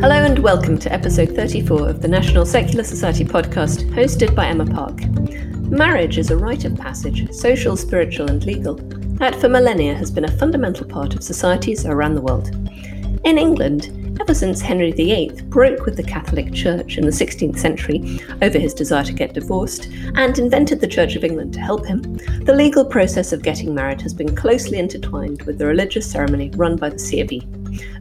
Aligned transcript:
Hello 0.00 0.10
and 0.10 0.38
welcome 0.40 0.78
to 0.78 0.92
episode 0.92 1.30
34 1.30 1.88
of 1.88 2.02
the 2.02 2.08
National 2.08 2.44
Secular 2.44 2.84
Society 2.84 3.24
podcast, 3.24 3.90
hosted 3.94 4.34
by 4.34 4.48
Emma 4.48 4.66
Park. 4.66 5.02
Marriage 5.70 6.18
is 6.18 6.30
a 6.30 6.36
rite 6.36 6.66
of 6.66 6.76
passage, 6.76 7.32
social, 7.32 7.78
spiritual, 7.78 8.28
and 8.28 8.44
legal, 8.44 8.74
that 9.20 9.36
for 9.36 9.48
millennia 9.48 9.94
has 9.94 10.10
been 10.10 10.26
a 10.26 10.36
fundamental 10.36 10.86
part 10.86 11.14
of 11.14 11.22
societies 11.22 11.86
around 11.86 12.14
the 12.14 12.20
world. 12.20 12.50
In 13.24 13.38
England, 13.38 13.99
ever 14.20 14.34
since 14.34 14.60
Henry 14.60 14.92
VIII 14.92 15.30
broke 15.44 15.86
with 15.86 15.96
the 15.96 16.02
Catholic 16.02 16.52
Church 16.52 16.98
in 16.98 17.06
the 17.06 17.10
16th 17.10 17.58
century 17.58 18.20
over 18.42 18.58
his 18.58 18.74
desire 18.74 19.04
to 19.04 19.14
get 19.14 19.32
divorced 19.32 19.88
and 20.14 20.38
invented 20.38 20.78
the 20.78 20.86
Church 20.86 21.16
of 21.16 21.24
England 21.24 21.54
to 21.54 21.60
help 21.60 21.86
him, 21.86 22.02
the 22.44 22.54
legal 22.54 22.84
process 22.84 23.32
of 23.32 23.42
getting 23.42 23.74
married 23.74 24.02
has 24.02 24.12
been 24.12 24.36
closely 24.36 24.78
intertwined 24.78 25.42
with 25.44 25.56
the 25.56 25.64
religious 25.64 26.10
ceremony 26.10 26.50
run 26.50 26.76
by 26.76 26.90
the 26.90 26.98
C 26.98 27.22
of 27.22 27.32
E. 27.32 27.42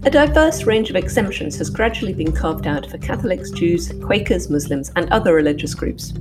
A 0.03 0.09
diverse 0.09 0.63
range 0.63 0.89
of 0.89 0.95
exemptions 0.95 1.57
has 1.57 1.69
gradually 1.69 2.13
been 2.13 2.31
carved 2.31 2.65
out 2.65 2.89
for 2.89 2.97
Catholics, 2.97 3.51
Jews, 3.51 3.91
Quakers, 4.01 4.49
Muslims, 4.49 4.91
and 4.95 5.11
other 5.11 5.33
religious 5.33 5.75
groups. 5.75 6.13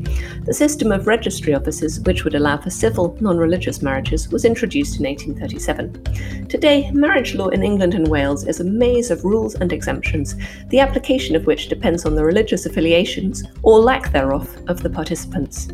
The 0.45 0.53
system 0.53 0.93
of 0.93 1.07
registry 1.07 1.55
offices, 1.55 2.01
which 2.01 2.25
would 2.25 2.35
allow 2.35 2.57
for 2.57 2.71
civil, 2.71 3.17
non 3.21 3.39
religious 3.39 3.81
marriages, 3.81 4.29
was 4.31 4.45
introduced 4.45 4.99
in 4.99 5.07
1837. 5.07 6.49
Today, 6.49 6.91
marriage 6.91 7.35
law 7.35 7.49
in 7.49 7.63
England 7.63 7.95
and 7.95 8.09
Wales 8.09 8.47
is 8.47 8.61
a 8.61 8.65
maze 8.65 9.11
of 9.11 9.25
rules 9.25 9.55
and 9.55 9.73
exemptions, 9.73 10.35
the 10.69 10.81
application 10.81 11.37
of 11.37 11.47
which 11.47 11.69
depends 11.69 12.05
on 12.05 12.17
the 12.17 12.25
religious 12.25 12.67
affiliations, 12.67 13.45
or 13.63 13.79
lack 13.79 14.13
thereof, 14.13 14.49
of 14.67 14.83
the 14.83 14.91
participants. 14.91 15.69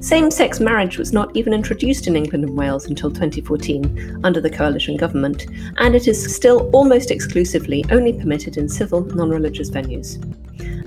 Same 0.00 0.30
sex 0.30 0.60
marriage 0.60 0.98
was 0.98 1.12
not 1.12 1.34
even 1.34 1.52
introduced 1.52 2.06
in 2.06 2.16
England 2.16 2.44
and 2.44 2.56
Wales 2.56 2.86
until 2.86 3.10
2014 3.10 4.20
under 4.24 4.40
the 4.40 4.50
coalition 4.50 4.96
government, 4.96 5.46
and 5.78 5.94
it 5.94 6.06
is 6.06 6.34
still 6.34 6.70
almost 6.72 7.10
exclusively 7.16 7.84
only 7.90 8.12
permitted 8.12 8.56
in 8.56 8.68
civil, 8.68 9.00
non 9.00 9.30
religious 9.30 9.70
venues. 9.70 10.22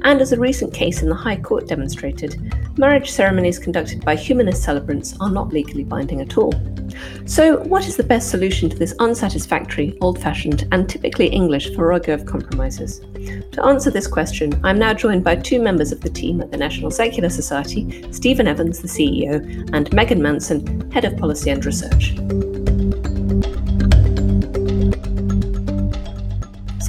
And 0.04 0.22
as 0.22 0.32
a 0.32 0.40
recent 0.40 0.74
case 0.74 1.02
in 1.02 1.10
the 1.10 1.16
High 1.16 1.36
Court 1.36 1.68
demonstrated, 1.68 2.54
marriage 2.78 3.12
ceremonies 3.12 3.60
conducted 3.60 4.06
by 4.06 4.16
humanist 4.16 4.64
celebrants 4.64 5.16
are 5.20 5.30
not 5.30 5.50
legally 5.50 5.84
binding 5.84 6.22
at 6.22 6.38
all. 6.38 6.54
So, 7.26 7.60
what 7.64 7.88
is 7.88 7.98
the 7.98 8.04
best 8.04 8.30
solution 8.30 8.70
to 8.70 8.78
this 8.78 8.96
unsatisfactory, 9.00 9.98
old 10.02 10.20
fashioned, 10.20 10.68
and 10.72 10.88
typically 10.88 11.28
English 11.28 11.76
farrago 11.76 12.14
of 12.14 12.26
compromises? 12.26 13.02
To 13.52 13.66
answer 13.66 13.92
this 13.92 14.08
question, 14.08 14.60
I'm 14.64 14.80
now 14.80 14.94
joined 14.94 15.24
by 15.24 15.36
two 15.36 15.62
members 15.62 15.92
of 15.92 16.02
the 16.02 16.10
team 16.10 16.42
at 16.42 16.52
the 16.52 16.58
National 16.58 16.92
Secular 16.92 17.30
Society 17.30 18.08
Stephen 18.12 18.48
Evans, 18.48 18.80
the 18.80 18.88
CEO, 18.88 19.70
and 19.74 19.92
Megan 19.94 20.22
Manson, 20.22 20.90
Head 20.92 21.06
of 21.06 21.18
Policy 21.18 21.50
and 21.50 21.64
Research. 21.66 22.16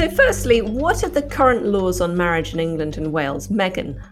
So, 0.00 0.08
firstly, 0.08 0.62
what 0.62 1.04
are 1.04 1.10
the 1.10 1.20
current 1.20 1.66
laws 1.66 2.00
on 2.00 2.16
marriage 2.16 2.54
in 2.54 2.58
England 2.58 2.96
and 2.96 3.12
Wales? 3.12 3.50
Megan. 3.50 4.02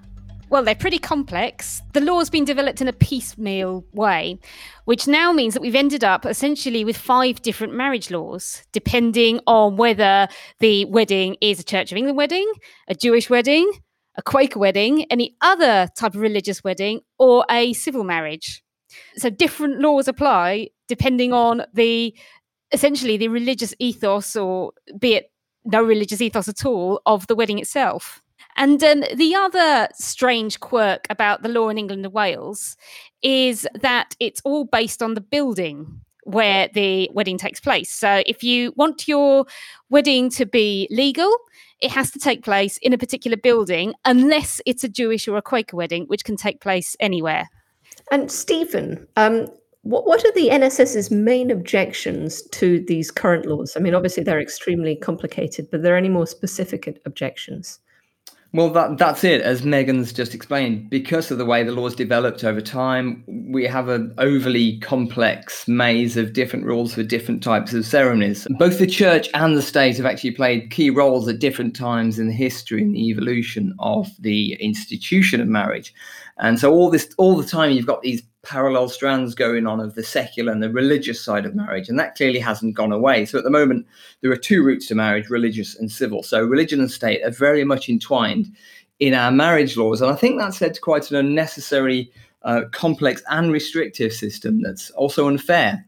Well, 0.51 0.63
they're 0.63 0.75
pretty 0.75 0.99
complex. 0.99 1.81
The 1.95 2.03
law's 2.03 2.29
been 2.29 2.45
developed 2.45 2.83
in 2.83 2.89
a 2.89 2.93
piecemeal 2.93 3.87
way, 3.95 4.39
which 4.85 5.09
now 5.09 5.33
means 5.33 5.55
that 5.55 5.63
we've 5.63 5.75
ended 5.75 6.05
up 6.05 6.27
essentially 6.27 6.85
with 6.85 6.99
five 6.99 7.41
different 7.41 7.73
marriage 7.73 8.11
laws, 8.11 8.65
depending 8.73 9.41
on 9.47 9.79
whether 9.79 10.29
the 10.59 10.85
wedding 10.85 11.39
is 11.41 11.59
a 11.59 11.65
Church 11.65 11.91
of 11.91 11.97
England 11.97 12.19
wedding, 12.19 12.53
a 12.89 12.95
Jewish 12.95 13.31
wedding, 13.31 13.73
a 14.15 14.21
Quaker 14.21 14.59
wedding, 14.59 15.07
any 15.11 15.39
other 15.41 15.89
type 15.97 16.15
of 16.15 16.21
religious 16.21 16.63
wedding, 16.63 17.01
or 17.19 17.47
a 17.51 17.73
civil 17.73 18.05
marriage. 18.05 18.63
So 19.17 19.31
different 19.31 19.81
laws 19.81 20.07
apply 20.07 20.69
depending 20.87 21.33
on 21.33 21.63
the 21.73 22.15
essentially 22.73 23.17
the 23.17 23.29
religious 23.29 23.73
ethos 23.79 24.37
or 24.37 24.73
be 24.99 25.15
it 25.15 25.31
no 25.65 25.83
religious 25.83 26.21
ethos 26.21 26.49
at 26.49 26.65
all 26.65 27.01
of 27.07 27.27
the 27.27 27.35
wedding 27.35 27.59
itself. 27.59 28.23
And 28.57 28.83
um, 28.83 29.05
the 29.15 29.35
other 29.35 29.89
strange 29.95 30.59
quirk 30.59 31.07
about 31.11 31.43
the 31.43 31.49
law 31.49 31.69
in 31.69 31.79
England 31.79 32.05
and 32.05 32.13
Wales 32.13 32.77
is 33.23 33.67
that 33.81 34.17
it's 34.19 34.41
all 34.45 34.65
based 34.65 35.03
on 35.03 35.15
the 35.15 35.21
building 35.21 36.01
where 36.25 36.69
the 36.75 37.09
wedding 37.13 37.39
takes 37.39 37.61
place. 37.61 37.91
So 37.91 38.23
if 38.27 38.43
you 38.43 38.73
want 38.77 39.09
your 39.09 39.47
wedding 39.89 40.29
to 40.31 40.45
be 40.45 40.89
legal, 40.91 41.33
it 41.81 41.91
has 41.93 42.11
to 42.11 42.19
take 42.19 42.43
place 42.43 42.79
in 42.79 42.93
a 42.93 42.99
particular 42.99 43.37
building, 43.37 43.95
unless 44.05 44.61
it's 44.67 44.85
a 44.85 44.89
Jewish 44.89 45.29
or 45.29 45.37
a 45.37 45.43
Quaker 45.43 45.77
wedding, 45.77 46.05
which 46.07 46.25
can 46.25 46.37
take 46.37 46.61
place 46.61 46.97
anywhere. 47.01 47.49
And 48.11 48.31
Stephen, 48.31 49.07
um, 49.17 49.49
what, 49.83 50.07
what 50.07 50.25
are 50.25 50.33
the 50.33 50.49
NSS's 50.49 51.11
main 51.11 51.51
objections 51.51 52.43
to 52.51 52.85
these 52.87 53.11
current 53.11 53.47
laws? 53.47 53.77
I 53.77 53.81
mean, 53.81 53.95
obviously 53.95 54.23
they're 54.23 54.41
extremely 54.41 54.97
complicated, 54.97 55.71
but 55.71 55.81
are 55.81 55.83
there 55.83 55.97
any 55.97 56.09
more 56.09 56.27
specific 56.27 57.01
objections? 57.07 57.79
Well, 58.55 58.71
that, 58.71 58.97
that's 58.97 59.25
it. 59.25 59.43
As 59.43 59.63
Megan's 59.63 60.11
just 60.11 60.35
explained, 60.35 60.89
because 60.89 61.31
of 61.31 61.37
the 61.37 61.45
way 61.45 61.63
the 61.63 61.73
law's 61.73 61.95
developed 61.95 62.45
over 62.45 62.63
time, 62.63 63.23
we 63.27 63.67
have 63.67 63.89
an 63.89 64.15
overly 64.17 64.79
complex 64.79 65.69
maze 65.69 66.17
of 66.17 66.33
different 66.33 66.65
rules 66.65 66.95
for 66.95 67.03
different 67.03 67.43
types 67.43 67.75
of 67.75 67.85
ceremonies. 67.85 68.47
Both 68.59 68.79
the 68.79 68.87
church 68.87 69.29
and 69.35 69.55
the 69.55 69.61
state 69.61 69.99
have 69.99 70.07
actually 70.07 70.31
played 70.31 70.71
key 70.71 70.89
roles 70.89 71.29
at 71.29 71.41
different 71.41 71.77
times 71.77 72.19
in 72.19 72.29
the 72.29 72.33
history 72.33 72.81
and 72.81 72.95
the 72.95 73.11
evolution 73.11 73.75
of 73.81 74.09
the 74.19 74.55
institution 74.55 75.43
of 75.43 75.49
marriage. 75.49 75.93
And 76.39 76.59
so 76.59 76.73
all 76.73 76.89
this, 76.89 77.13
all 77.19 77.37
the 77.37 77.47
time, 77.47 77.73
you've 77.73 77.87
got 77.87 78.01
these 78.01 78.23
parallel 78.43 78.89
strands 78.89 79.35
going 79.35 79.67
on 79.67 79.81
of 79.81 79.95
the 79.95 80.03
secular 80.03 80.53
and 80.53 80.63
the 80.63 80.71
religious 80.71 81.23
side 81.23 81.45
of 81.45 81.55
marriage, 81.55 81.89
and 81.89 81.99
that 81.99 82.15
clearly 82.15 82.39
hasn't 82.39 82.75
gone 82.75 82.93
away. 82.93 83.25
So 83.25 83.39
at 83.39 83.45
the 83.45 83.51
moment, 83.51 83.87
there 84.21 84.31
are 84.31 84.37
two 84.37 84.63
routes 84.63 84.87
to 84.89 84.95
marriage: 84.95 85.31
religious 85.31 85.77
and 85.77 85.91
civil. 85.91 86.23
So 86.23 86.45
religion 86.45 86.81
and 86.81 86.91
state 86.91 87.23
are 87.25 87.31
very 87.31 87.65
much 87.65 87.89
entwined 87.89 88.55
in 89.01 89.15
our 89.15 89.31
marriage 89.31 89.77
laws, 89.77 90.01
and 90.01 90.11
I 90.11 90.17
think 90.17 90.39
that's 90.39 90.61
led 90.61 90.75
to 90.75 90.81
quite 90.81 91.11
an 91.11 91.17
unnecessary, 91.17 92.13
uh, 92.43 92.63
complex, 92.73 93.23
and 93.31 93.53
restrictive 93.53 94.13
system 94.13 94.63
that's 94.63 94.91
also 94.91 95.29
unfair. 95.29 95.85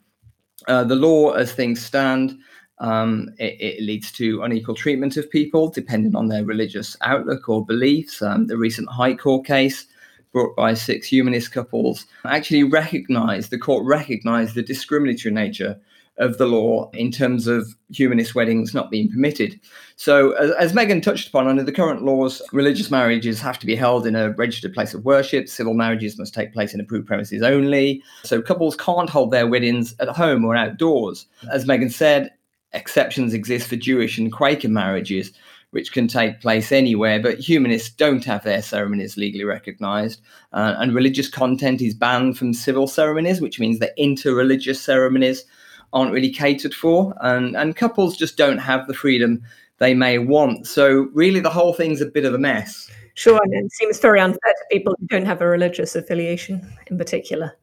Uh, 0.69 0.85
the 0.85 0.97
law, 0.97 1.33
as 1.33 1.53
things 1.53 1.85
stand, 1.85 2.39
um, 2.81 3.29
it, 3.39 3.61
it, 3.61 3.83
leads 3.83 4.11
to 4.13 4.43
unequal 4.43 4.75
treatment 4.75 5.17
of 5.17 5.31
people 5.31 5.69
depending 5.69 6.17
on 6.17 6.29
their 6.29 6.45
religious 6.45 6.97
outlook 7.03 7.49
or 7.49 7.65
beliefs. 7.65 8.23
Um, 8.23 8.47
the 8.47 8.57
recent 8.57 8.89
High 8.89 9.15
Court 9.15 9.45
case 9.47 9.87
brought 10.33 10.55
by 10.57 10.75
six 10.75 11.07
humanist 11.07 11.53
couples 11.53 12.07
actually 12.25 12.65
recognized, 12.65 13.51
the 13.51 13.59
court 13.59 13.85
recognized 13.85 14.55
the 14.55 14.63
discriminatory 14.63 15.35
nature 15.35 15.81
of 16.21 16.37
the 16.37 16.47
law 16.47 16.91
in 16.93 17.11
terms 17.11 17.47
of 17.47 17.75
humanist 17.91 18.35
weddings 18.35 18.75
not 18.75 18.91
being 18.91 19.11
permitted. 19.11 19.59
So, 19.97 20.33
as, 20.33 20.51
as, 20.53 20.75
Megan 20.75 21.01
touched 21.01 21.29
upon, 21.29 21.49
under 21.49 21.63
the 21.63 21.73
current 21.73 22.03
laws, 22.05 22.43
religious 22.53 22.91
marriages 22.91 23.41
have 23.41 23.59
to 23.59 23.67
be 23.67 23.75
held 23.75 24.07
in 24.07 24.15
a 24.15 24.31
registered 24.33 24.75
place 24.75 24.93
of 24.93 25.05
worship. 25.05 25.49
Civil 25.49 25.75
marriages 25.75 26.19
must 26.19 26.35
take 26.35 26.53
place 26.53 26.75
in 26.75 26.81
approved 26.81 27.07
premises 27.07 27.43
only. 27.43 28.03
So, 28.23 28.43
couples 28.43 28.77
can't 28.77 29.09
hold 29.09 29.31
their 29.31 29.47
weddings 29.47 29.95
at 29.99 30.09
home 30.09 30.45
or 30.45 30.55
outdoors. 30.55 31.27
As 31.51 31.67
Megan 31.67 31.91
said, 31.91 32.31
exceptions 32.73 33.33
exist 33.33 33.69
for 33.69 33.77
Jewish 33.77 34.19
and 34.19 34.31
Quaker 34.31 34.69
marriages, 34.69 35.33
which 35.71 35.93
can 35.93 36.09
take 36.09 36.41
place 36.41 36.73
anywhere, 36.73 37.21
but 37.21 37.39
humanists 37.39 37.91
don't 37.91 38.25
have 38.25 38.43
their 38.43 38.63
ceremonies 38.63 39.17
legally 39.17 39.45
recognized. 39.45 40.21
Uh, 40.53 40.75
and 40.79 40.95
religious 40.95 41.29
content 41.29 41.81
is 41.81 41.95
banned 41.95 42.37
from 42.37 42.53
civil 42.53 42.87
ceremonies, 42.87 43.41
which 43.41 43.61
means 43.61 43.79
that 43.79 43.97
interreligious 43.97 44.77
ceremonies 44.77 45.45
aren't 45.93 46.13
really 46.13 46.31
catered 46.31 46.75
for. 46.75 47.15
And, 47.21 47.57
and 47.57 47.77
couples 47.77 48.17
just 48.17 48.37
don't 48.37 48.59
have 48.59 48.87
the 48.87 48.95
freedom 48.95 49.43
they 49.79 49.95
may 49.95 50.19
want. 50.19 50.67
So, 50.67 51.09
really, 51.15 51.41
the 51.41 51.51
whole 51.51 51.73
thing's 51.73 52.01
a 52.01 52.07
bit 52.07 52.25
of 52.25 52.35
a 52.35 52.39
mess. 52.39 52.91
Sure, 53.15 53.41
and 53.43 53.53
it 53.53 53.73
seems 53.73 53.99
very 53.99 54.21
unfair 54.21 54.39
to 54.53 54.65
people 54.71 54.95
who 54.99 55.07
don't 55.07 55.27
have 55.27 55.41
a 55.41 55.47
religious 55.47 55.95
affiliation 55.97 56.67
in 56.87 56.99
particular. 56.99 57.57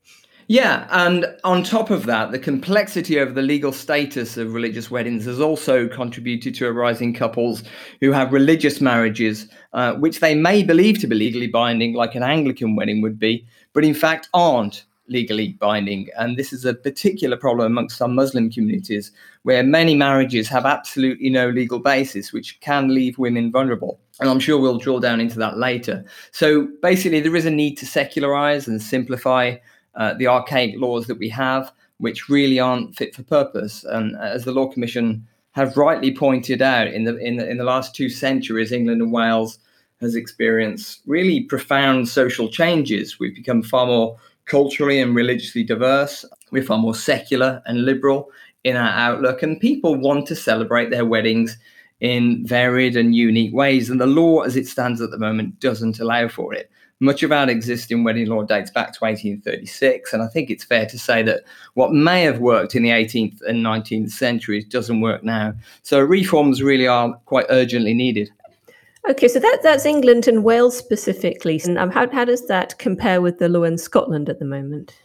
Yeah, 0.50 0.88
and 0.92 1.26
on 1.44 1.64
top 1.64 1.90
of 1.90 2.06
that, 2.06 2.32
the 2.32 2.40
complexity 2.40 3.18
of 3.18 3.36
the 3.36 3.42
legal 3.42 3.74
status 3.74 4.38
of 4.38 4.54
religious 4.54 4.90
weddings 4.90 5.26
has 5.26 5.42
also 5.42 5.90
contributed 5.90 6.56
to 6.56 6.68
a 6.68 6.72
rise 6.72 7.02
in 7.02 7.14
couples 7.14 7.64
who 8.00 8.14
have 8.14 8.32
religious 8.32 8.80
marriages, 8.80 9.50
uh, 9.74 9.96
which 9.96 10.22
they 10.22 10.36
may 10.36 10.64
believe 10.64 11.00
to 11.00 11.08
be 11.08 11.16
legally 11.16 11.48
binding, 11.48 11.96
like 11.96 12.16
an 12.16 12.24
Anglican 12.24 12.78
wedding 12.78 13.02
would 13.02 13.20
be, 13.20 13.46
but 13.74 13.84
in 13.84 13.94
fact 13.94 14.30
aren't 14.34 14.86
legally 15.10 15.50
binding. 15.60 16.08
And 16.18 16.38
this 16.38 16.54
is 16.54 16.64
a 16.64 16.74
particular 16.74 17.36
problem 17.36 17.68
amongst 17.68 17.98
some 17.98 18.16
Muslim 18.16 18.50
communities 18.50 19.12
where 19.44 19.64
many 19.64 19.96
marriages 19.96 20.48
have 20.48 20.66
absolutely 20.66 21.30
no 21.30 21.50
legal 21.50 21.80
basis, 21.80 22.32
which 22.32 22.58
can 22.62 22.94
leave 22.94 23.18
women 23.18 23.52
vulnerable. 23.52 24.00
And 24.22 24.30
I'm 24.30 24.40
sure 24.40 24.60
we'll 24.60 24.80
drill 24.80 25.02
down 25.02 25.20
into 25.20 25.40
that 25.40 25.58
later. 25.58 26.06
So 26.32 26.70
basically, 26.82 27.20
there 27.20 27.36
is 27.36 27.46
a 27.46 27.52
need 27.52 27.76
to 27.78 27.86
secularize 27.86 28.66
and 28.68 28.82
simplify 28.82 29.58
uh, 29.98 30.14
the 30.14 30.28
archaic 30.28 30.76
laws 30.78 31.08
that 31.08 31.20
we 31.20 31.30
have, 31.30 31.72
which 31.98 32.30
really 32.30 32.60
aren't 32.60 32.96
fit 32.96 33.14
for 33.16 33.24
purpose. 33.24 33.84
And 33.84 34.16
as 34.18 34.46
the 34.46 34.52
Law 34.52 34.68
Commission 34.68 35.28
have 35.52 35.76
rightly 35.76 36.16
pointed 36.16 36.62
out, 36.62 36.88
in 36.88 37.04
the 37.04 37.18
in 37.18 37.38
the, 37.38 37.50
in 37.50 37.58
the 37.58 37.64
last 37.64 37.96
two 37.96 38.10
centuries, 38.10 38.72
England 38.72 39.02
and 39.02 39.12
Wales 39.12 39.60
has 40.00 40.16
experienced 40.16 41.02
really 41.08 41.42
profound 41.42 42.08
social 42.08 42.48
changes. 42.48 43.20
We've 43.20 43.36
become 43.36 43.64
far 43.64 43.88
more 43.88 44.18
culturally 44.46 45.02
and 45.02 45.16
religiously 45.16 45.64
diverse. 45.64 46.24
We're 46.52 46.64
far 46.64 46.78
more 46.78 46.96
secular 46.96 47.62
and 47.66 47.84
liberal 47.84 48.30
in 48.64 48.76
our 48.76 48.90
outlook, 48.90 49.44
and 49.44 49.60
people 49.60 49.96
want 49.96 50.28
to 50.28 50.36
celebrate 50.36 50.92
their 50.92 51.06
weddings 51.06 51.58
in 52.00 52.46
varied 52.46 52.96
and 52.96 53.16
unique 53.16 53.54
ways. 53.54 53.90
And 53.90 54.00
the 54.00 54.06
law, 54.06 54.42
as 54.42 54.56
it 54.56 54.68
stands 54.68 55.02
at 55.02 55.10
the 55.10 55.18
moment, 55.18 55.60
doesn't 55.60 56.00
allow 56.00 56.28
for 56.28 56.54
it. 56.54 56.70
Much 57.00 57.22
of 57.22 57.32
our 57.32 57.48
existing 57.50 58.04
wedding 58.04 58.28
law 58.28 58.44
dates 58.44 58.72
back 58.72 58.92
to 58.94 59.00
1836, 59.04 60.14
and 60.14 60.24
I 60.24 60.28
think 60.28 60.50
it's 60.50 60.64
fair 60.64 60.86
to 60.88 60.98
say 60.98 61.22
that 61.24 61.44
what 61.76 61.94
may 61.94 62.24
have 62.24 62.40
worked 62.40 62.74
in 62.76 62.82
the 62.82 62.90
18th 62.90 63.40
and 63.48 63.64
19th 63.64 64.10
centuries 64.10 64.66
doesn't 64.66 65.02
work 65.02 65.24
now. 65.24 65.54
So 65.84 66.00
reforms 66.00 66.64
really 66.64 66.88
are 66.88 67.14
quite 67.26 67.46
urgently 67.50 67.94
needed. 67.94 68.32
Okay, 69.10 69.28
so 69.28 69.40
that, 69.40 69.60
that's 69.64 69.86
England 69.86 70.28
and 70.28 70.44
Wales 70.44 70.78
specifically. 70.78 71.62
And 71.64 71.78
um, 71.78 71.92
how, 71.92 72.10
how 72.10 72.26
does 72.26 72.48
that 72.48 72.78
compare 72.78 73.22
with 73.22 73.40
the 73.40 73.48
law 73.48 73.64
in 73.64 73.78
Scotland 73.78 74.28
at 74.28 74.40
the 74.40 74.46
moment? 74.46 74.98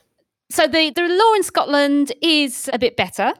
So 0.50 0.66
the, 0.66 0.90
the 0.90 1.08
law 1.08 1.34
in 1.34 1.42
Scotland 1.42 2.12
is 2.20 2.68
a 2.72 2.78
bit 2.78 2.96
better. 2.96 3.32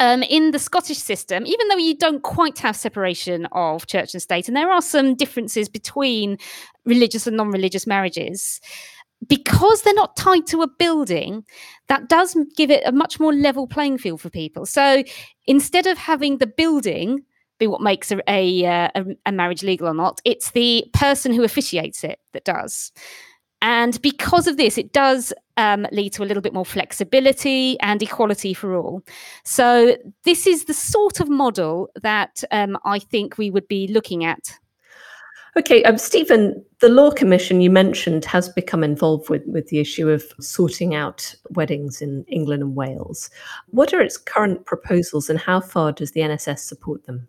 Um, 0.00 0.22
in 0.24 0.50
the 0.50 0.58
Scottish 0.58 0.98
system, 0.98 1.46
even 1.46 1.68
though 1.68 1.76
you 1.76 1.96
don't 1.96 2.22
quite 2.22 2.58
have 2.58 2.74
separation 2.74 3.46
of 3.52 3.86
church 3.86 4.14
and 4.14 4.22
state, 4.22 4.48
and 4.48 4.56
there 4.56 4.70
are 4.70 4.82
some 4.82 5.14
differences 5.14 5.68
between 5.68 6.38
religious 6.84 7.26
and 7.26 7.36
non 7.36 7.50
religious 7.50 7.86
marriages, 7.86 8.60
because 9.28 9.82
they're 9.82 9.94
not 9.94 10.16
tied 10.16 10.46
to 10.48 10.62
a 10.62 10.68
building, 10.68 11.44
that 11.88 12.08
does 12.08 12.36
give 12.56 12.70
it 12.70 12.82
a 12.86 12.92
much 12.92 13.20
more 13.20 13.32
level 13.32 13.66
playing 13.66 13.98
field 13.98 14.20
for 14.20 14.30
people. 14.30 14.66
So 14.66 15.02
instead 15.46 15.86
of 15.86 15.98
having 15.98 16.38
the 16.38 16.46
building 16.46 17.24
be 17.58 17.68
what 17.68 17.80
makes 17.80 18.10
a, 18.10 18.18
a, 18.28 18.66
uh, 18.66 19.04
a, 19.24 19.32
marriage 19.32 19.62
legal 19.62 19.86
or 19.86 19.94
not, 19.94 20.20
it's 20.24 20.50
the 20.50 20.84
person 20.94 21.32
who 21.32 21.44
officiates 21.44 22.02
it 22.02 22.18
that 22.32 22.44
does. 22.44 22.90
And 23.60 24.02
because 24.02 24.48
of 24.48 24.56
this, 24.56 24.76
it 24.76 24.92
does 24.92 25.32
um, 25.56 25.86
lead 25.92 26.12
to 26.14 26.24
a 26.24 26.26
little 26.26 26.40
bit 26.40 26.52
more 26.52 26.66
flexibility 26.66 27.78
and 27.80 28.02
equality 28.02 28.52
for 28.54 28.74
all. 28.74 29.02
So, 29.44 29.96
this 30.24 30.48
is 30.48 30.64
the 30.64 30.74
sort 30.74 31.20
of 31.20 31.28
model 31.28 31.88
that 32.02 32.42
um, 32.50 32.76
I 32.84 32.98
think 32.98 33.38
we 33.38 33.50
would 33.50 33.68
be 33.68 33.86
looking 33.86 34.24
at. 34.24 34.58
Okay, 35.54 35.82
um, 35.84 35.98
Stephen, 35.98 36.64
the 36.80 36.88
Law 36.88 37.10
Commission 37.10 37.60
you 37.60 37.70
mentioned 37.70 38.24
has 38.24 38.48
become 38.48 38.82
involved 38.82 39.28
with, 39.28 39.42
with 39.46 39.68
the 39.68 39.80
issue 39.80 40.08
of 40.08 40.24
sorting 40.40 40.94
out 40.94 41.34
weddings 41.50 42.00
in 42.00 42.24
England 42.28 42.62
and 42.62 42.74
Wales. 42.74 43.28
What 43.68 43.92
are 43.92 44.00
its 44.00 44.16
current 44.16 44.64
proposals 44.64 45.28
and 45.28 45.38
how 45.38 45.60
far 45.60 45.92
does 45.92 46.12
the 46.12 46.20
NSS 46.22 46.60
support 46.60 47.04
them? 47.04 47.28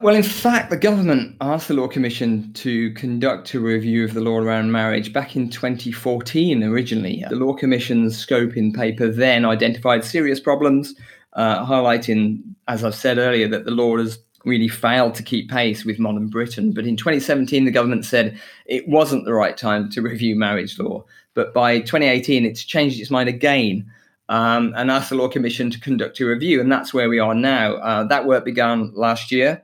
Well, 0.00 0.14
in 0.14 0.22
fact, 0.22 0.70
the 0.70 0.76
government 0.76 1.36
asked 1.40 1.68
the 1.68 1.74
Law 1.74 1.88
Commission 1.88 2.52
to 2.54 2.92
conduct 2.92 3.54
a 3.54 3.60
review 3.60 4.04
of 4.04 4.14
the 4.14 4.20
law 4.20 4.38
around 4.38 4.70
marriage 4.70 5.12
back 5.12 5.34
in 5.34 5.50
2014 5.50 6.62
originally. 6.62 7.24
The 7.28 7.36
Law 7.36 7.54
Commission's 7.54 8.24
scoping 8.24 8.74
paper 8.74 9.08
then 9.08 9.44
identified 9.44 10.04
serious 10.04 10.38
problems, 10.38 10.94
uh, 11.32 11.64
highlighting, 11.64 12.42
as 12.68 12.84
I've 12.84 12.94
said 12.94 13.18
earlier, 13.18 13.48
that 13.48 13.64
the 13.64 13.70
law 13.70 13.96
has 13.96 14.18
really 14.44 14.68
failed 14.68 15.14
to 15.14 15.22
keep 15.22 15.50
pace 15.50 15.84
with 15.84 15.98
modern 15.98 16.28
Britain. 16.28 16.72
But 16.72 16.86
in 16.86 16.96
2017, 16.96 17.64
the 17.64 17.70
government 17.70 18.04
said 18.04 18.38
it 18.66 18.88
wasn't 18.88 19.24
the 19.24 19.34
right 19.34 19.56
time 19.56 19.90
to 19.90 20.02
review 20.10 20.36
marriage 20.36 20.78
law. 20.78 21.04
But 21.34 21.52
by 21.52 21.80
2018, 21.80 22.44
it's 22.44 22.64
changed 22.64 23.00
its 23.00 23.10
mind 23.10 23.28
again. 23.28 23.90
Um, 24.30 24.72
and 24.74 24.90
asked 24.90 25.10
the 25.10 25.16
Law 25.16 25.28
Commission 25.28 25.68
to 25.68 25.78
conduct 25.78 26.18
a 26.18 26.24
review, 26.24 26.58
and 26.58 26.72
that's 26.72 26.94
where 26.94 27.10
we 27.10 27.18
are 27.18 27.34
now. 27.34 27.74
Uh, 27.74 28.04
that 28.04 28.24
work 28.24 28.42
began 28.42 28.90
last 28.94 29.30
year, 29.30 29.62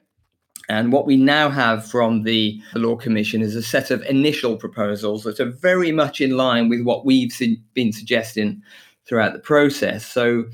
and 0.71 0.93
what 0.93 1.05
we 1.05 1.17
now 1.17 1.49
have 1.49 1.85
from 1.85 2.23
the, 2.23 2.61
the, 2.75 2.79
Law 2.79 2.95
Commission 2.95 3.43
is 3.43 3.57
a 3.57 3.63
set 3.63 3.91
of 3.91 4.03
initial 4.03 4.57
proposals 4.57 5.25
that 5.25 5.41
are 5.41 5.51
very 5.51 5.91
much 5.91 6.21
in 6.21 6.37
line 6.37 6.69
with 6.69 6.83
what 6.83 7.05
we've 7.05 7.35
been 7.75 7.93
suggesting 7.93 8.63
throughout 9.05 9.33
the 9.33 9.41
process. 9.41 10.07
So 10.07 10.45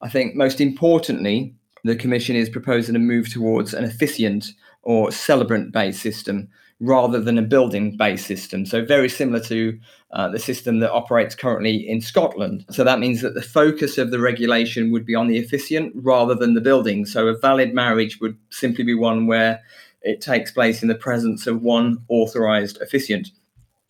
I 0.00 0.08
think 0.08 0.36
most 0.36 0.60
importantly, 0.60 1.54
the 1.84 1.96
Commission 1.96 2.34
is 2.34 2.48
proposing 2.48 2.96
a 2.96 2.98
move 2.98 3.30
towards 3.30 3.74
an 3.74 3.84
officiant 3.84 4.52
or 4.82 5.12
celebrant 5.12 5.72
based 5.72 6.00
system 6.00 6.48
rather 6.80 7.20
than 7.20 7.38
a 7.38 7.42
building 7.42 7.96
based 7.96 8.26
system. 8.26 8.66
So, 8.66 8.84
very 8.84 9.08
similar 9.08 9.40
to 9.44 9.78
uh, 10.10 10.28
the 10.28 10.38
system 10.38 10.80
that 10.80 10.92
operates 10.92 11.34
currently 11.34 11.88
in 11.88 12.00
Scotland. 12.00 12.64
So, 12.70 12.84
that 12.84 12.98
means 12.98 13.20
that 13.22 13.34
the 13.34 13.42
focus 13.42 13.98
of 13.98 14.10
the 14.10 14.18
regulation 14.18 14.90
would 14.90 15.06
be 15.06 15.14
on 15.14 15.28
the 15.28 15.38
officiant 15.38 15.92
rather 15.96 16.34
than 16.34 16.54
the 16.54 16.60
building. 16.60 17.06
So, 17.06 17.28
a 17.28 17.38
valid 17.38 17.74
marriage 17.74 18.18
would 18.20 18.36
simply 18.50 18.84
be 18.84 18.94
one 18.94 19.26
where 19.26 19.60
it 20.02 20.20
takes 20.20 20.50
place 20.50 20.82
in 20.82 20.88
the 20.88 20.94
presence 20.94 21.46
of 21.46 21.62
one 21.62 21.98
authorized 22.08 22.80
officiant. 22.82 23.30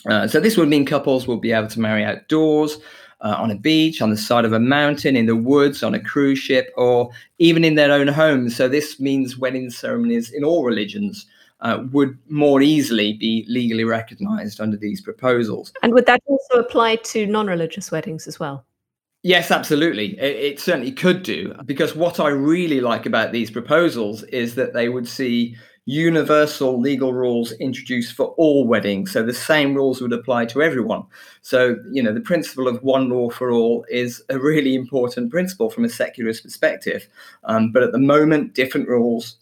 Uh, 0.06 0.28
so, 0.28 0.38
this 0.38 0.56
would 0.56 0.68
mean 0.68 0.84
couples 0.84 1.26
will 1.26 1.38
be 1.38 1.52
able 1.52 1.68
to 1.68 1.80
marry 1.80 2.04
outdoors. 2.04 2.78
Uh, 3.24 3.34
on 3.38 3.50
a 3.50 3.54
beach, 3.54 4.02
on 4.02 4.10
the 4.10 4.18
side 4.18 4.44
of 4.44 4.52
a 4.52 4.60
mountain, 4.60 5.16
in 5.16 5.24
the 5.24 5.34
woods, 5.34 5.82
on 5.82 5.94
a 5.94 5.98
cruise 5.98 6.38
ship, 6.38 6.70
or 6.76 7.10
even 7.38 7.64
in 7.64 7.74
their 7.74 7.90
own 7.90 8.06
homes. 8.06 8.54
So, 8.54 8.68
this 8.68 9.00
means 9.00 9.38
wedding 9.38 9.70
ceremonies 9.70 10.30
in 10.30 10.44
all 10.44 10.62
religions 10.62 11.26
uh, 11.60 11.82
would 11.92 12.18
more 12.28 12.60
easily 12.60 13.14
be 13.14 13.44
legally 13.48 13.84
recognized 13.84 14.60
under 14.60 14.76
these 14.76 15.00
proposals. 15.00 15.72
And 15.82 15.94
would 15.94 16.06
that 16.06 16.22
also 16.26 16.58
apply 16.58 16.96
to 16.96 17.26
non 17.26 17.46
religious 17.46 17.90
weddings 17.90 18.28
as 18.28 18.38
well? 18.38 18.64
Yes, 19.22 19.50
absolutely. 19.50 20.18
It, 20.20 20.36
it, 20.36 20.60
certainly 20.60 20.92
could 20.92 21.22
do. 21.22 21.54
Because 21.64 21.96
what 21.96 22.20
I 22.20 22.28
really 22.28 22.82
like 22.82 23.06
about 23.06 23.32
these 23.32 23.50
proposals 23.50 24.22
is 24.24 24.54
that 24.56 24.74
they 24.74 24.90
would 24.90 25.08
see 25.08 25.56
universal 25.86 26.80
legal 26.80 27.12
rules 27.12 27.52
introduced 27.52 28.14
for 28.14 28.28
all 28.38 28.66
weddings. 28.66 29.12
So 29.12 29.22
the 29.22 29.34
same 29.34 29.74
rules 29.74 30.00
would 30.00 30.12
apply 30.12 30.46
to 30.46 30.62
everyone. 30.62 31.04
So, 31.42 31.76
you 31.90 32.02
know, 32.02 32.12
the 32.12 32.20
principle 32.20 32.68
of 32.68 32.82
one 32.82 33.10
law 33.10 33.28
for 33.28 33.50
all 33.50 33.84
is 33.90 34.22
a 34.30 34.38
really 34.38 34.74
important 34.74 35.30
principle 35.30 35.68
from 35.68 35.84
a 35.84 35.90
secularist 35.90 36.42
perspective. 36.42 37.06
Um, 37.44 37.70
but 37.70 37.82
at 37.82 37.92
the 37.92 37.98
moment, 37.98 38.54
different 38.54 38.88
rules 38.88 39.36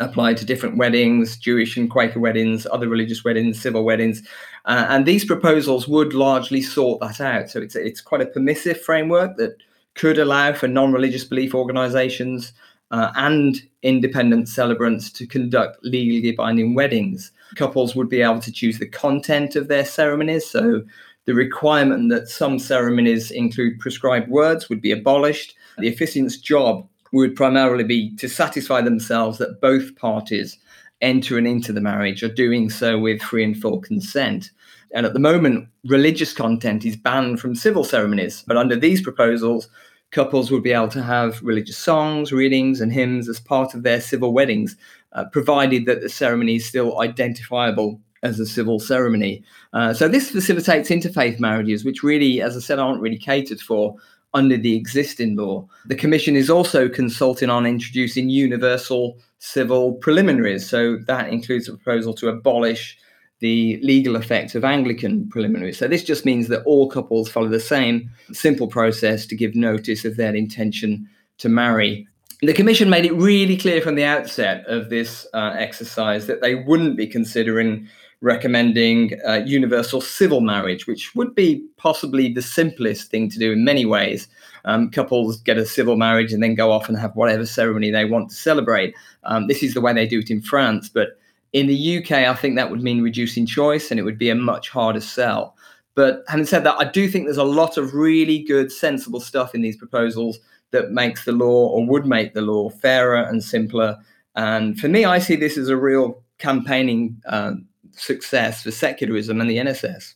apply 0.00 0.34
to 0.34 0.44
different 0.44 0.76
weddings, 0.76 1.36
Jewish 1.36 1.76
and 1.76 1.90
Quaker 1.90 2.20
weddings, 2.20 2.66
other 2.70 2.88
religious 2.88 3.24
weddings, 3.24 3.60
civil 3.60 3.84
weddings. 3.84 4.22
Uh, 4.64 4.86
and 4.88 5.06
these 5.06 5.24
proposals 5.24 5.88
would 5.88 6.12
largely 6.12 6.62
sort 6.62 7.00
that 7.00 7.20
out. 7.20 7.50
So 7.50 7.60
it's, 7.60 7.76
it's 7.76 8.00
quite 8.00 8.20
a 8.20 8.26
permissive 8.26 8.80
framework 8.80 9.36
that 9.36 9.56
could 9.94 10.18
allow 10.18 10.52
for 10.52 10.68
non 10.68 10.92
religious 10.92 11.24
belief 11.24 11.54
organizations 11.54 12.52
uh, 12.90 13.12
and 13.16 13.62
independent 13.82 14.48
celebrants 14.48 15.10
to 15.12 15.26
conduct 15.26 15.78
legally 15.82 16.32
binding 16.32 16.74
weddings. 16.74 17.32
Couples 17.56 17.94
would 17.94 18.08
be 18.08 18.22
able 18.22 18.40
to 18.40 18.52
choose 18.52 18.78
the 18.78 18.88
content 18.88 19.56
of 19.56 19.68
their 19.68 19.84
ceremonies. 19.84 20.46
So 20.46 20.82
the 21.26 21.34
requirement 21.34 22.10
that 22.10 22.28
some 22.28 22.58
ceremonies 22.58 23.30
include 23.30 23.80
prescribed 23.80 24.30
words 24.30 24.68
would 24.68 24.80
be 24.80 24.92
abolished. 24.92 25.54
The 25.78 25.88
officiant's 25.88 26.38
job 26.38 26.88
would 27.12 27.36
primarily 27.36 27.84
be 27.84 28.14
to 28.16 28.28
satisfy 28.28 28.80
themselves 28.80 29.38
that 29.38 29.60
both 29.60 29.94
parties 29.96 30.58
entering 31.00 31.46
into 31.46 31.72
the 31.72 31.80
marriage 31.80 32.22
are 32.22 32.32
doing 32.32 32.68
so 32.70 32.98
with 32.98 33.22
free 33.22 33.44
and 33.44 33.56
full 33.56 33.80
consent. 33.80 34.50
And 34.92 35.04
at 35.04 35.12
the 35.12 35.20
moment, 35.20 35.68
religious 35.84 36.32
content 36.32 36.84
is 36.84 36.96
banned 36.96 37.40
from 37.40 37.54
civil 37.54 37.84
ceremonies. 37.84 38.42
But 38.46 38.56
under 38.56 38.74
these 38.74 39.02
proposals, 39.02 39.68
couples 40.10 40.50
would 40.50 40.62
be 40.62 40.72
able 40.72 40.88
to 40.88 41.02
have 41.02 41.42
religious 41.42 41.76
songs, 41.76 42.32
readings, 42.32 42.80
and 42.80 42.92
hymns 42.92 43.28
as 43.28 43.40
part 43.40 43.74
of 43.74 43.82
their 43.82 44.00
civil 44.00 44.32
weddings, 44.32 44.76
uh, 45.12 45.24
provided 45.26 45.86
that 45.86 46.00
the 46.00 46.08
ceremony 46.08 46.56
is 46.56 46.66
still 46.66 47.00
identifiable 47.00 48.00
as 48.22 48.40
a 48.40 48.46
civil 48.46 48.80
ceremony. 48.80 49.44
Uh, 49.72 49.92
so 49.94 50.08
this 50.08 50.30
facilitates 50.30 50.90
interfaith 50.90 51.38
marriages, 51.38 51.84
which 51.84 52.02
really, 52.02 52.40
as 52.40 52.56
I 52.56 52.60
said, 52.60 52.78
aren't 52.78 53.00
really 53.00 53.18
catered 53.18 53.60
for 53.60 53.96
under 54.34 54.56
the 54.56 54.76
existing 54.76 55.36
law. 55.36 55.66
The 55.86 55.94
Commission 55.94 56.36
is 56.36 56.50
also 56.50 56.88
consulting 56.88 57.48
on 57.48 57.66
introducing 57.66 58.28
universal 58.28 59.18
civil 59.38 59.94
preliminaries. 59.94 60.68
So 60.68 60.96
that 61.06 61.30
includes 61.30 61.68
a 61.68 61.76
proposal 61.76 62.12
to 62.14 62.28
abolish 62.28 62.98
the 63.40 63.78
legal 63.82 64.16
effect 64.16 64.54
of 64.54 64.64
Anglican 64.64 65.28
preliminaries. 65.28 65.78
So 65.78 65.86
this 65.86 66.02
just 66.02 66.24
means 66.24 66.48
that 66.48 66.62
all 66.64 66.88
couples 66.88 67.30
follow 67.30 67.48
the 67.48 67.60
same 67.60 68.10
simple 68.32 68.66
process 68.66 69.26
to 69.26 69.36
give 69.36 69.54
notice 69.54 70.04
of 70.04 70.16
their 70.16 70.34
intention 70.34 71.08
to 71.38 71.48
marry. 71.48 72.06
The 72.42 72.52
Commission 72.52 72.90
made 72.90 73.04
it 73.04 73.14
really 73.14 73.56
clear 73.56 73.80
from 73.80 73.94
the 73.94 74.04
outset 74.04 74.64
of 74.66 74.90
this 74.90 75.26
uh, 75.34 75.54
exercise 75.56 76.26
that 76.26 76.40
they 76.40 76.54
wouldn't 76.54 76.96
be 76.96 77.06
considering 77.06 77.88
recommending 78.20 79.18
uh, 79.26 79.42
universal 79.46 80.00
civil 80.00 80.40
marriage, 80.40 80.86
which 80.86 81.14
would 81.14 81.34
be 81.34 81.64
possibly 81.76 82.32
the 82.32 82.42
simplest 82.42 83.10
thing 83.10 83.30
to 83.30 83.38
do 83.38 83.52
in 83.52 83.64
many 83.64 83.84
ways. 83.84 84.26
Um, 84.64 84.90
couples 84.90 85.40
get 85.40 85.56
a 85.56 85.64
civil 85.64 85.96
marriage 85.96 86.32
and 86.32 86.42
then 86.42 86.56
go 86.56 86.72
off 86.72 86.88
and 86.88 86.98
have 86.98 87.14
whatever 87.14 87.46
ceremony 87.46 87.90
they 87.90 88.04
want 88.04 88.30
to 88.30 88.34
celebrate. 88.34 88.94
Um, 89.22 89.46
this 89.46 89.62
is 89.62 89.74
the 89.74 89.80
way 89.80 89.92
they 89.92 90.06
do 90.06 90.18
it 90.18 90.30
in 90.30 90.42
France, 90.42 90.88
but 90.88 91.18
in 91.52 91.66
the 91.66 91.98
UK, 91.98 92.12
I 92.12 92.34
think 92.34 92.56
that 92.56 92.70
would 92.70 92.82
mean 92.82 93.02
reducing 93.02 93.46
choice 93.46 93.90
and 93.90 93.98
it 93.98 94.02
would 94.02 94.18
be 94.18 94.30
a 94.30 94.34
much 94.34 94.68
harder 94.68 95.00
sell. 95.00 95.56
But 95.94 96.22
having 96.28 96.46
said 96.46 96.64
that, 96.64 96.76
I 96.78 96.84
do 96.84 97.08
think 97.08 97.24
there's 97.24 97.36
a 97.38 97.44
lot 97.44 97.76
of 97.76 97.94
really 97.94 98.40
good, 98.40 98.70
sensible 98.70 99.20
stuff 99.20 99.54
in 99.54 99.62
these 99.62 99.76
proposals 99.76 100.38
that 100.70 100.92
makes 100.92 101.24
the 101.24 101.32
law 101.32 101.68
or 101.68 101.86
would 101.86 102.06
make 102.06 102.34
the 102.34 102.42
law 102.42 102.68
fairer 102.68 103.22
and 103.22 103.42
simpler. 103.42 103.96
And 104.36 104.78
for 104.78 104.88
me, 104.88 105.04
I 105.04 105.18
see 105.18 105.34
this 105.34 105.56
as 105.56 105.68
a 105.68 105.76
real 105.76 106.22
campaigning 106.38 107.20
uh, 107.26 107.52
success 107.92 108.62
for 108.62 108.70
secularism 108.70 109.40
and 109.40 109.50
the 109.50 109.56
NSS. 109.56 110.14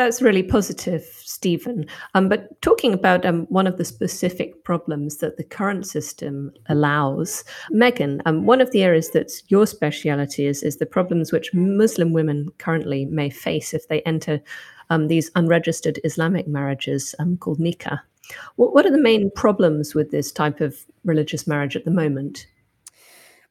That's 0.00 0.22
really 0.22 0.42
positive, 0.42 1.04
Stephen. 1.18 1.84
Um, 2.14 2.30
but 2.30 2.58
talking 2.62 2.94
about 2.94 3.26
um, 3.26 3.44
one 3.50 3.66
of 3.66 3.76
the 3.76 3.84
specific 3.84 4.64
problems 4.64 5.18
that 5.18 5.36
the 5.36 5.44
current 5.44 5.86
system 5.86 6.54
allows, 6.70 7.44
Megan, 7.68 8.22
um, 8.24 8.46
one 8.46 8.62
of 8.62 8.70
the 8.70 8.82
areas 8.82 9.10
that's 9.10 9.42
your 9.48 9.66
speciality 9.66 10.46
is, 10.46 10.62
is 10.62 10.78
the 10.78 10.86
problems 10.86 11.32
which 11.32 11.52
Muslim 11.52 12.14
women 12.14 12.48
currently 12.56 13.04
may 13.04 13.28
face 13.28 13.74
if 13.74 13.88
they 13.88 14.00
enter 14.02 14.40
um, 14.88 15.08
these 15.08 15.30
unregistered 15.34 16.00
Islamic 16.02 16.48
marriages 16.48 17.14
um, 17.18 17.36
called 17.36 17.58
nikah. 17.58 18.00
What, 18.56 18.72
what 18.72 18.86
are 18.86 18.90
the 18.90 18.96
main 18.96 19.30
problems 19.32 19.94
with 19.94 20.10
this 20.12 20.32
type 20.32 20.62
of 20.62 20.78
religious 21.04 21.46
marriage 21.46 21.76
at 21.76 21.84
the 21.84 21.90
moment? 21.90 22.46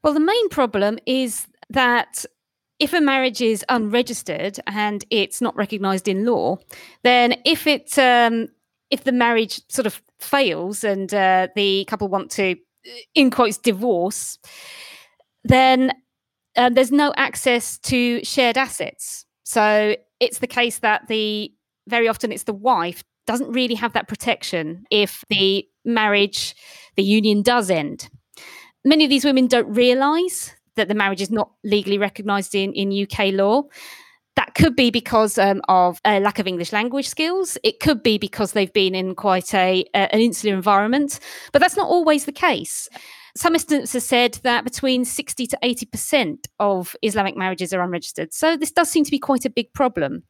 Well, 0.02 0.16
the 0.16 0.20
main 0.20 0.50
problem 0.50 0.98
is 1.06 1.46
that 1.70 2.26
if 2.80 2.94
a 2.94 3.02
marriage 3.02 3.42
is 3.42 3.64
unregistered 3.70 4.60
and 4.68 5.06
it's 5.10 5.42
not 5.42 5.56
recognised 5.56 6.08
in 6.08 6.26
law, 6.26 6.58
then 7.04 7.36
if 7.46 7.68
it 7.68 7.98
um, 8.00 8.48
if 8.90 9.04
the 9.04 9.12
marriage 9.12 9.62
sort 9.70 9.86
of 9.86 10.02
fails 10.20 10.84
and 10.84 11.14
uh, 11.14 11.48
the 11.56 11.86
couple 11.86 12.08
want 12.08 12.32
to, 12.32 12.56
in 13.14 13.30
quotes, 13.30 13.58
divorce, 13.58 14.40
then 15.44 15.92
uh, 16.56 16.70
there's 16.70 16.92
no 16.92 17.14
access 17.16 17.78
to 17.78 18.24
shared 18.24 18.58
assets. 18.58 19.26
So 19.44 19.96
it's 20.20 20.40
the 20.40 20.48
case 20.48 20.80
that 20.80 21.08
the 21.08 21.52
very 21.88 22.08
often 22.08 22.32
it's 22.32 22.44
the 22.44 22.54
wife 22.54 23.04
doesn't 23.28 23.52
really 23.52 23.76
have 23.76 23.94
that 23.94 24.08
protection 24.08 24.86
if 24.90 25.24
the 25.30 25.66
marriage, 25.86 26.56
the 26.96 27.04
union 27.04 27.42
does 27.42 27.70
end. 27.70 28.10
Many 28.84 29.04
of 29.04 29.10
these 29.10 29.26
women 29.26 29.48
don't 29.48 29.72
realise 29.74 30.56
that 30.80 30.88
the 30.88 30.96
marriage 30.96 31.22
is 31.22 31.30
not 31.30 31.52
legally 31.64 31.98
recognised 31.98 32.56
in, 32.56 32.74
in 32.74 33.04
UK 33.04 33.34
law. 33.34 33.64
That 34.36 34.56
could 34.56 34.76
be 34.76 34.90
because 34.90 35.38
um, 35.38 35.62
of 35.68 36.00
a 36.06 36.20
lack 36.22 36.40
of 36.40 36.48
English 36.48 36.72
language 36.72 37.10
skills. 37.10 37.58
It 37.62 37.82
could 37.82 38.02
be 38.02 38.18
because 38.18 38.54
they've 38.54 38.72
been 38.72 38.96
in 38.96 39.14
quite 39.14 39.54
a, 39.54 39.86
an 39.94 40.22
insular 40.22 40.56
environment, 40.56 41.20
but 41.52 41.60
that's 41.60 41.76
not 41.76 41.90
always 41.90 42.26
the 42.26 42.32
case. 42.32 42.88
Some 43.36 43.54
instances 43.54 44.06
said 44.06 44.40
that 44.44 44.64
between 44.64 45.06
60 45.06 45.46
to 45.48 45.58
80% 45.62 46.46
of 46.60 46.96
Islamic 47.02 47.36
marriages 47.36 47.74
are 47.74 47.82
unregistered. 47.82 48.34
So 48.34 48.56
this 48.56 48.72
does 48.72 48.90
seem 48.90 49.04
to 49.04 49.12
be 49.12 49.20
quite 49.20 49.46
a 49.46 49.50
big 49.50 49.74
problem. 49.74 50.24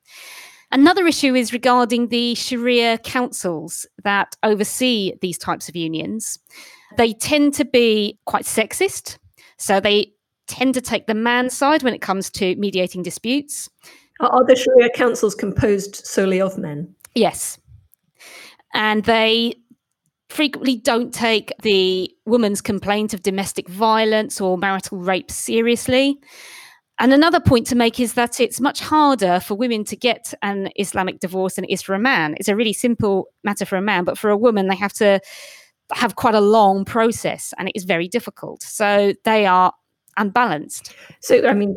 Another 0.72 1.08
issue 1.08 1.34
is 1.34 1.53
regarding 1.53 2.10
the 2.10 2.36
Sharia 2.36 2.98
councils 3.00 3.88
that 4.03 4.36
oversee 4.44 5.13
these 5.22 5.38
types 5.38 5.70
of 5.70 5.75
unions. 5.75 6.38
They 6.98 7.13
tend 7.13 7.53
to 7.56 7.65
be 7.65 8.20
quite 8.25 8.46
sexist. 8.46 9.18
So 9.58 9.79
they 9.79 10.13
tend 10.50 10.74
to 10.74 10.82
take 10.82 11.08
the 11.08 11.13
man's 11.13 11.56
side 11.56 11.84
when 11.84 11.94
it 11.94 12.01
comes 12.01 12.29
to 12.32 12.56
mediating 12.56 13.03
disputes. 13.03 13.70
Are 14.20 14.46
the 14.46 14.56
Sharia 14.56 14.89
councils 14.89 15.36
composed 15.36 15.96
solely 16.06 16.41
of 16.41 16.58
men? 16.58 16.94
Yes. 17.15 17.58
And 18.74 19.06
they 19.06 19.56
frequently 20.29 20.75
don't 20.75 21.13
take 21.13 21.53
the 21.63 22.12
woman's 22.25 22.62
complaint 22.62 23.13
of 23.13 23.24
domestic 23.24 23.68
violence 23.70 24.41
or 24.41 24.58
marital 24.58 24.98
rape 24.98 25.32
seriously. 25.32 26.20
And 27.00 27.13
another 27.13 27.39
point 27.39 27.65
to 27.68 27.75
make 27.75 28.00
is 28.00 28.13
that 28.15 28.41
it's 28.41 28.60
much 28.60 28.82
harder 28.82 29.39
for 29.39 29.56
women 29.56 29.86
to 29.86 29.96
get 29.96 30.34
an 30.41 30.70
Islamic 30.75 31.20
divorce 31.22 31.56
than 31.56 31.63
it 31.63 31.72
is 31.72 31.82
for 31.82 31.96
a 31.96 32.00
man. 32.00 32.36
It's 32.38 32.50
a 32.50 32.56
really 32.56 32.74
simple 32.74 33.27
matter 33.44 33.65
for 33.65 33.77
a 33.77 33.82
man, 33.82 34.03
but 34.03 34.18
for 34.18 34.29
a 34.29 34.38
woman, 34.38 34.68
they 34.68 34.75
have 34.75 34.94
to 34.94 35.22
have 35.94 36.15
quite 36.15 36.36
a 36.36 36.41
long 36.41 36.86
process 36.86 37.53
and 37.58 37.70
it 37.70 37.75
is 37.75 37.86
very 37.86 38.08
difficult. 38.08 38.62
So 38.62 39.13
they 39.24 39.46
are 39.46 39.74
unbalanced. 40.19 40.93
So, 41.21 41.47
I 41.47 41.53
mean, 41.53 41.75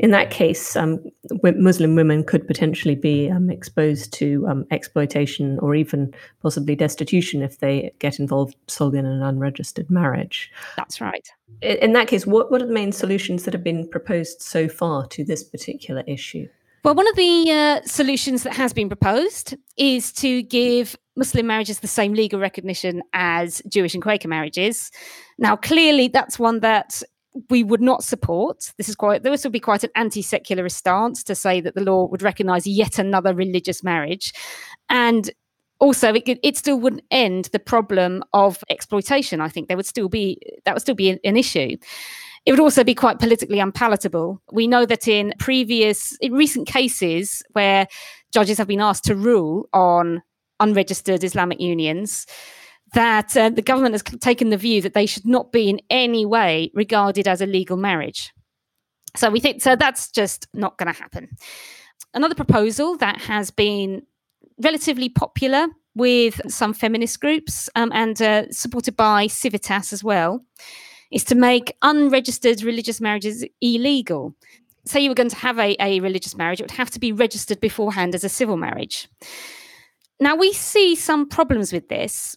in 0.00 0.10
that 0.10 0.30
case, 0.30 0.74
um, 0.74 0.98
Muslim 1.42 1.94
women 1.94 2.24
could 2.24 2.46
potentially 2.46 2.94
be 2.96 3.30
um, 3.30 3.50
exposed 3.50 4.12
to 4.14 4.46
um, 4.48 4.66
exploitation 4.70 5.58
or 5.60 5.74
even 5.74 6.12
possibly 6.42 6.74
destitution 6.74 7.42
if 7.42 7.58
they 7.58 7.92
get 7.98 8.18
involved 8.18 8.56
solely 8.66 8.98
in 8.98 9.06
an 9.06 9.22
unregistered 9.22 9.90
marriage. 9.90 10.50
That's 10.76 11.00
right. 11.00 11.28
In 11.62 11.92
that 11.92 12.08
case, 12.08 12.26
what, 12.26 12.50
what 12.50 12.60
are 12.60 12.66
the 12.66 12.72
main 12.72 12.92
solutions 12.92 13.44
that 13.44 13.54
have 13.54 13.64
been 13.64 13.88
proposed 13.88 14.42
so 14.42 14.68
far 14.68 15.06
to 15.08 15.24
this 15.24 15.44
particular 15.44 16.02
issue? 16.06 16.48
Well, 16.84 16.94
one 16.94 17.08
of 17.08 17.16
the 17.16 17.50
uh, 17.50 17.84
solutions 17.84 18.44
that 18.44 18.52
has 18.52 18.72
been 18.72 18.88
proposed 18.88 19.56
is 19.76 20.12
to 20.12 20.42
give 20.42 20.94
Muslim 21.16 21.46
marriages 21.46 21.80
the 21.80 21.88
same 21.88 22.12
legal 22.12 22.38
recognition 22.38 23.02
as 23.12 23.60
Jewish 23.68 23.94
and 23.94 24.02
Quaker 24.02 24.28
marriages. 24.28 24.92
Now, 25.36 25.56
clearly, 25.56 26.06
that's 26.06 26.38
one 26.38 26.60
that 26.60 27.02
we 27.50 27.62
would 27.62 27.80
not 27.80 28.04
support. 28.04 28.72
This 28.78 28.88
is 28.88 28.96
quite 28.96 29.22
this 29.22 29.44
would 29.44 29.52
be 29.52 29.60
quite 29.60 29.84
an 29.84 29.90
anti-secularist 29.94 30.76
stance 30.76 31.22
to 31.24 31.34
say 31.34 31.60
that 31.60 31.74
the 31.74 31.82
law 31.82 32.06
would 32.06 32.22
recognise 32.22 32.66
yet 32.66 32.98
another 32.98 33.34
religious 33.34 33.82
marriage, 33.82 34.32
and 34.88 35.30
also 35.78 36.14
it, 36.14 36.38
it 36.42 36.56
still 36.56 36.78
wouldn't 36.78 37.04
end 37.10 37.46
the 37.52 37.58
problem 37.58 38.24
of 38.32 38.62
exploitation. 38.70 39.40
I 39.40 39.48
think 39.48 39.68
there 39.68 39.76
would 39.76 39.86
still 39.86 40.08
be 40.08 40.38
that 40.64 40.74
would 40.74 40.82
still 40.82 40.94
be 40.94 41.10
an, 41.10 41.18
an 41.24 41.36
issue. 41.36 41.76
It 42.46 42.52
would 42.52 42.60
also 42.60 42.84
be 42.84 42.94
quite 42.94 43.18
politically 43.18 43.58
unpalatable. 43.58 44.40
We 44.52 44.68
know 44.68 44.86
that 44.86 45.08
in 45.08 45.34
previous, 45.40 46.16
in 46.20 46.32
recent 46.32 46.68
cases 46.68 47.42
where 47.54 47.88
judges 48.32 48.56
have 48.58 48.68
been 48.68 48.80
asked 48.80 49.04
to 49.06 49.16
rule 49.16 49.68
on 49.72 50.22
unregistered 50.60 51.24
Islamic 51.24 51.60
unions, 51.60 52.24
that 52.94 53.36
uh, 53.36 53.50
the 53.50 53.62
government 53.62 53.94
has 53.94 54.02
taken 54.20 54.50
the 54.50 54.56
view 54.56 54.80
that 54.82 54.94
they 54.94 55.06
should 55.06 55.26
not 55.26 55.52
be 55.52 55.68
in 55.68 55.80
any 55.90 56.24
way 56.24 56.70
regarded 56.74 57.26
as 57.26 57.40
a 57.40 57.46
legal 57.46 57.76
marriage. 57.76 58.32
So 59.16 59.30
we 59.30 59.40
think 59.40 59.62
so 59.62 59.76
that's 59.76 60.10
just 60.10 60.46
not 60.52 60.78
going 60.78 60.92
to 60.92 61.00
happen. 61.00 61.28
Another 62.14 62.34
proposal 62.34 62.96
that 62.98 63.20
has 63.22 63.50
been 63.50 64.02
relatively 64.62 65.08
popular 65.08 65.68
with 65.94 66.40
some 66.48 66.74
feminist 66.74 67.20
groups 67.20 67.68
um, 67.74 67.90
and 67.94 68.20
uh, 68.20 68.50
supported 68.50 68.96
by 68.96 69.26
Civitas 69.26 69.92
as 69.92 70.04
well 70.04 70.44
is 71.10 71.24
to 71.24 71.34
make 71.34 71.76
unregistered 71.82 72.62
religious 72.62 73.00
marriages 73.00 73.44
illegal. 73.60 74.34
Say 74.84 75.00
you 75.00 75.10
were 75.10 75.14
going 75.14 75.30
to 75.30 75.36
have 75.36 75.58
a, 75.58 75.76
a 75.80 76.00
religious 76.00 76.36
marriage, 76.36 76.60
it 76.60 76.64
would 76.64 76.70
have 76.72 76.90
to 76.90 77.00
be 77.00 77.12
registered 77.12 77.60
beforehand 77.60 78.14
as 78.14 78.24
a 78.24 78.28
civil 78.28 78.56
marriage. 78.56 79.08
Now, 80.20 80.36
we 80.36 80.52
see 80.52 80.94
some 80.94 81.28
problems 81.28 81.72
with 81.72 81.88
this 81.88 82.36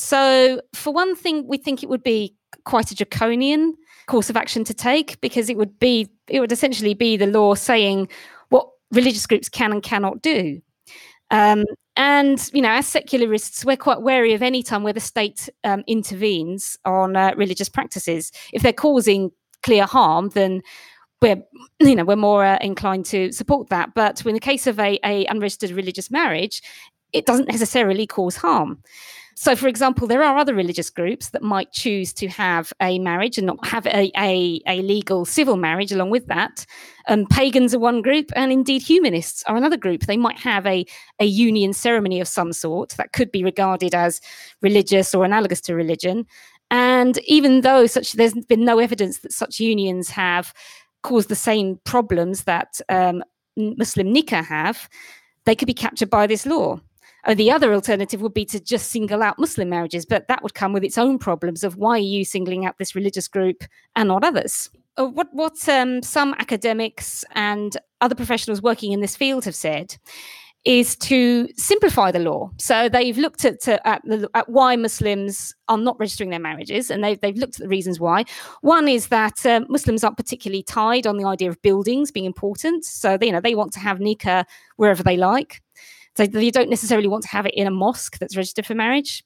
so, 0.00 0.60
for 0.74 0.92
one 0.92 1.16
thing, 1.16 1.46
we 1.46 1.58
think 1.58 1.82
it 1.82 1.88
would 1.88 2.02
be 2.02 2.34
quite 2.64 2.90
a 2.90 2.94
draconian 2.94 3.74
course 4.06 4.30
of 4.30 4.36
action 4.36 4.64
to 4.64 4.74
take 4.74 5.20
because 5.20 5.50
it 5.50 5.56
would 5.56 5.78
be 5.78 6.08
it 6.28 6.40
would 6.40 6.52
essentially 6.52 6.94
be 6.94 7.16
the 7.16 7.26
law 7.26 7.54
saying 7.54 8.08
what 8.48 8.68
religious 8.90 9.26
groups 9.26 9.48
can 9.48 9.72
and 9.72 9.82
cannot 9.82 10.22
do. 10.22 10.60
Um, 11.30 11.64
and 11.96 12.50
you 12.52 12.62
know, 12.62 12.70
as 12.70 12.86
secularists, 12.86 13.64
we're 13.64 13.76
quite 13.76 14.02
wary 14.02 14.32
of 14.32 14.42
any 14.42 14.62
time 14.62 14.82
where 14.82 14.92
the 14.92 15.00
state 15.00 15.48
um, 15.64 15.84
intervenes 15.86 16.76
on 16.84 17.16
uh, 17.16 17.34
religious 17.36 17.68
practices. 17.68 18.32
If 18.52 18.62
they're 18.62 18.72
causing 18.72 19.30
clear 19.62 19.84
harm, 19.84 20.30
then 20.30 20.62
we're 21.20 21.42
you 21.80 21.94
know 21.94 22.04
we're 22.04 22.16
more 22.16 22.44
uh, 22.44 22.58
inclined 22.60 23.04
to 23.06 23.32
support 23.32 23.68
that. 23.70 23.94
But 23.94 24.24
in 24.24 24.34
the 24.34 24.40
case 24.40 24.66
of 24.66 24.78
a, 24.78 24.98
a 25.04 25.26
unregistered 25.26 25.70
religious 25.70 26.10
marriage, 26.10 26.62
it 27.12 27.26
doesn't 27.26 27.48
necessarily 27.48 28.06
cause 28.06 28.36
harm. 28.36 28.82
So, 29.40 29.54
for 29.54 29.68
example, 29.68 30.08
there 30.08 30.24
are 30.24 30.36
other 30.36 30.52
religious 30.52 30.90
groups 30.90 31.30
that 31.30 31.44
might 31.44 31.70
choose 31.70 32.12
to 32.14 32.26
have 32.26 32.72
a 32.82 32.98
marriage 32.98 33.38
and 33.38 33.46
not 33.46 33.64
have 33.64 33.86
a, 33.86 34.10
a, 34.16 34.60
a 34.66 34.82
legal 34.82 35.24
civil 35.24 35.56
marriage 35.56 35.92
along 35.92 36.10
with 36.10 36.26
that. 36.26 36.66
Um, 37.06 37.24
pagans 37.24 37.72
are 37.72 37.78
one 37.78 38.02
group, 38.02 38.32
and 38.34 38.50
indeed 38.50 38.82
humanists 38.82 39.44
are 39.44 39.56
another 39.56 39.76
group. 39.76 40.00
They 40.02 40.16
might 40.16 40.40
have 40.40 40.66
a, 40.66 40.84
a 41.20 41.24
union 41.24 41.72
ceremony 41.72 42.20
of 42.20 42.26
some 42.26 42.52
sort 42.52 42.96
that 42.96 43.12
could 43.12 43.30
be 43.30 43.44
regarded 43.44 43.94
as 43.94 44.20
religious 44.60 45.14
or 45.14 45.24
analogous 45.24 45.60
to 45.62 45.74
religion. 45.76 46.26
And 46.72 47.18
even 47.18 47.60
though 47.60 47.86
such 47.86 48.14
there's 48.14 48.34
been 48.34 48.64
no 48.64 48.80
evidence 48.80 49.20
that 49.20 49.32
such 49.32 49.60
unions 49.60 50.10
have 50.10 50.52
caused 51.04 51.28
the 51.28 51.36
same 51.36 51.78
problems 51.84 52.42
that 52.42 52.80
um, 52.88 53.22
Muslim 53.56 54.12
nikah 54.12 54.44
have, 54.44 54.88
they 55.44 55.54
could 55.54 55.68
be 55.68 55.74
captured 55.74 56.10
by 56.10 56.26
this 56.26 56.44
law. 56.44 56.80
Or 57.26 57.34
the 57.34 57.50
other 57.50 57.74
alternative 57.74 58.20
would 58.22 58.34
be 58.34 58.44
to 58.46 58.60
just 58.60 58.90
single 58.90 59.22
out 59.22 59.38
Muslim 59.38 59.68
marriages, 59.68 60.06
but 60.06 60.28
that 60.28 60.42
would 60.42 60.54
come 60.54 60.72
with 60.72 60.84
its 60.84 60.98
own 60.98 61.18
problems 61.18 61.64
of 61.64 61.76
why 61.76 61.92
are 61.92 61.98
you 61.98 62.24
singling 62.24 62.64
out 62.64 62.78
this 62.78 62.94
religious 62.94 63.28
group 63.28 63.64
and 63.96 64.08
not 64.08 64.24
others? 64.24 64.70
Uh, 64.96 65.06
what 65.06 65.28
what 65.32 65.68
um, 65.68 66.02
some 66.02 66.34
academics 66.38 67.24
and 67.32 67.76
other 68.00 68.14
professionals 68.14 68.62
working 68.62 68.92
in 68.92 69.00
this 69.00 69.16
field 69.16 69.44
have 69.44 69.54
said 69.54 69.96
is 70.64 70.96
to 70.96 71.48
simplify 71.56 72.10
the 72.10 72.18
law. 72.18 72.50
So 72.58 72.88
they've 72.88 73.16
looked 73.16 73.44
at 73.44 73.66
at, 73.68 74.02
the, 74.04 74.28
at, 74.34 74.48
why 74.48 74.76
Muslims 74.76 75.54
are 75.68 75.78
not 75.78 75.98
registering 75.98 76.30
their 76.30 76.40
marriages, 76.40 76.90
and 76.90 77.02
they've, 77.02 77.20
they've 77.20 77.36
looked 77.36 77.54
at 77.54 77.62
the 77.62 77.68
reasons 77.68 78.00
why. 78.00 78.24
One 78.60 78.88
is 78.88 79.08
that 79.08 79.46
uh, 79.46 79.60
Muslims 79.68 80.02
aren't 80.02 80.16
particularly 80.16 80.62
tied 80.62 81.06
on 81.06 81.16
the 81.16 81.24
idea 81.24 81.48
of 81.48 81.62
buildings 81.62 82.10
being 82.10 82.26
important, 82.26 82.84
so 82.84 83.16
they, 83.16 83.26
you 83.26 83.32
know 83.32 83.40
they 83.40 83.54
want 83.54 83.72
to 83.74 83.80
have 83.80 83.98
nikah 83.98 84.44
wherever 84.76 85.02
they 85.02 85.16
like. 85.16 85.62
So 86.18 86.24
you 86.40 86.50
don't 86.50 86.68
necessarily 86.68 87.06
want 87.06 87.22
to 87.22 87.28
have 87.28 87.46
it 87.46 87.54
in 87.54 87.68
a 87.68 87.70
mosque 87.70 88.18
that's 88.18 88.36
registered 88.36 88.66
for 88.66 88.74
marriage. 88.74 89.22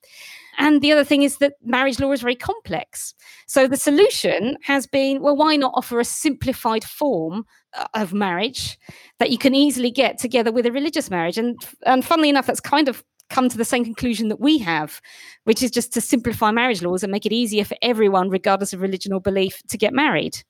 And 0.59 0.83
the 0.83 0.93
other 0.93 1.05
thing 1.05 1.23
is 1.23 1.39
that 1.39 1.55
marriage 1.65 1.99
law 1.99 2.13
is 2.13 2.21
very 2.21 2.35
complex. 2.35 3.15
So 3.47 3.67
the 3.67 3.79
solution 3.79 4.59
has 4.63 4.87
been 4.87 5.23
well, 5.23 5.35
why 5.35 5.57
not 5.57 5.73
offer 5.75 5.99
a 6.01 6.05
simplified 6.05 6.85
form 6.85 7.47
uh, 7.73 7.87
of 7.95 8.13
marriage 8.13 8.79
that 9.19 9.31
you 9.31 9.39
can 9.39 9.55
easily 9.55 9.91
get 9.91 10.19
together 10.19 10.53
with 10.53 10.67
a 10.67 10.73
religious 10.73 11.09
marriage? 11.09 11.39
And, 11.39 11.57
and 11.87 12.05
funnily 12.05 12.29
enough, 12.29 12.45
that's 12.47 12.61
kind 12.61 12.91
of 12.91 13.03
come 13.31 13.49
to 13.49 13.57
the 13.57 13.65
same 13.65 13.85
conclusion 13.85 14.29
that 14.29 14.41
we 14.41 14.59
have, 14.59 15.01
which 15.45 15.63
is 15.63 15.71
just 15.71 15.95
to 15.95 16.03
simplify 16.03 16.51
marriage 16.51 16.83
laws 16.83 17.03
and 17.03 17.11
make 17.11 17.25
it 17.25 17.33
easier 17.33 17.65
for 17.65 17.79
everyone, 17.81 18.29
regardless 18.29 18.75
of 18.75 18.83
religion 18.83 19.15
or 19.15 19.21
belief, 19.23 19.63
to 19.69 19.79
get 19.79 19.95
married. 19.95 20.43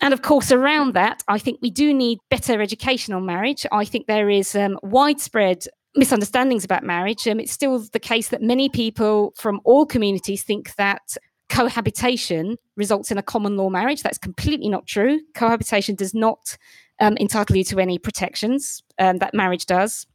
And 0.00 0.12
of 0.12 0.22
course, 0.22 0.52
around 0.52 0.94
that, 0.94 1.22
I 1.28 1.38
think 1.38 1.60
we 1.62 1.70
do 1.70 1.94
need 1.94 2.18
better 2.30 2.60
education 2.60 3.14
on 3.14 3.24
marriage. 3.24 3.64
I 3.72 3.84
think 3.84 4.06
there 4.06 4.28
is 4.28 4.54
um, 4.54 4.78
widespread 4.82 5.66
misunderstandings 5.96 6.64
about 6.64 6.82
marriage. 6.82 7.26
Um, 7.26 7.40
it's 7.40 7.52
still 7.52 7.78
the 7.92 8.00
case 8.00 8.28
that 8.28 8.42
many 8.42 8.68
people 8.68 9.32
from 9.36 9.60
all 9.64 9.86
communities 9.86 10.42
think 10.42 10.74
that 10.76 11.16
cohabitation 11.48 12.56
results 12.76 13.10
in 13.10 13.18
a 13.18 13.22
common 13.22 13.56
law 13.56 13.70
marriage. 13.70 14.02
That's 14.02 14.18
completely 14.18 14.68
not 14.68 14.86
true. 14.86 15.20
Cohabitation 15.34 15.94
does 15.94 16.14
not 16.14 16.56
um, 17.00 17.16
entitle 17.18 17.56
you 17.56 17.64
to 17.64 17.78
any 17.78 17.98
protections 17.98 18.82
um, 18.98 19.18
that 19.18 19.34
marriage 19.34 19.66
does. 19.66 20.06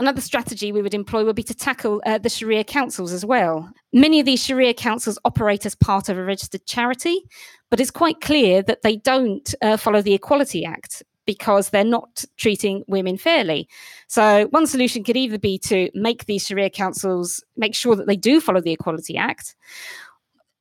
Another 0.00 0.22
strategy 0.22 0.72
we 0.72 0.80
would 0.80 0.94
employ 0.94 1.24
would 1.24 1.36
be 1.36 1.42
to 1.42 1.54
tackle 1.54 2.00
uh, 2.06 2.16
the 2.16 2.30
Sharia 2.30 2.64
councils 2.64 3.12
as 3.12 3.26
well. 3.26 3.70
Many 3.92 4.20
of 4.20 4.26
these 4.26 4.42
Sharia 4.42 4.72
councils 4.72 5.18
operate 5.24 5.66
as 5.66 5.74
part 5.74 6.08
of 6.08 6.16
a 6.16 6.24
registered 6.24 6.64
charity, 6.64 7.22
but 7.72 7.80
it's 7.80 7.90
quite 7.90 8.20
clear 8.20 8.60
that 8.60 8.82
they 8.82 8.96
don't 8.96 9.54
uh, 9.62 9.78
follow 9.78 10.02
the 10.02 10.12
Equality 10.12 10.62
Act 10.62 11.02
because 11.24 11.70
they're 11.70 11.82
not 11.82 12.22
treating 12.36 12.84
women 12.86 13.16
fairly. 13.16 13.66
So, 14.08 14.46
one 14.50 14.66
solution 14.66 15.02
could 15.02 15.16
either 15.16 15.38
be 15.38 15.56
to 15.60 15.88
make 15.94 16.26
these 16.26 16.46
Sharia 16.46 16.68
councils 16.68 17.42
make 17.56 17.74
sure 17.74 17.96
that 17.96 18.06
they 18.06 18.14
do 18.14 18.42
follow 18.42 18.60
the 18.60 18.72
Equality 18.72 19.16
Act. 19.16 19.56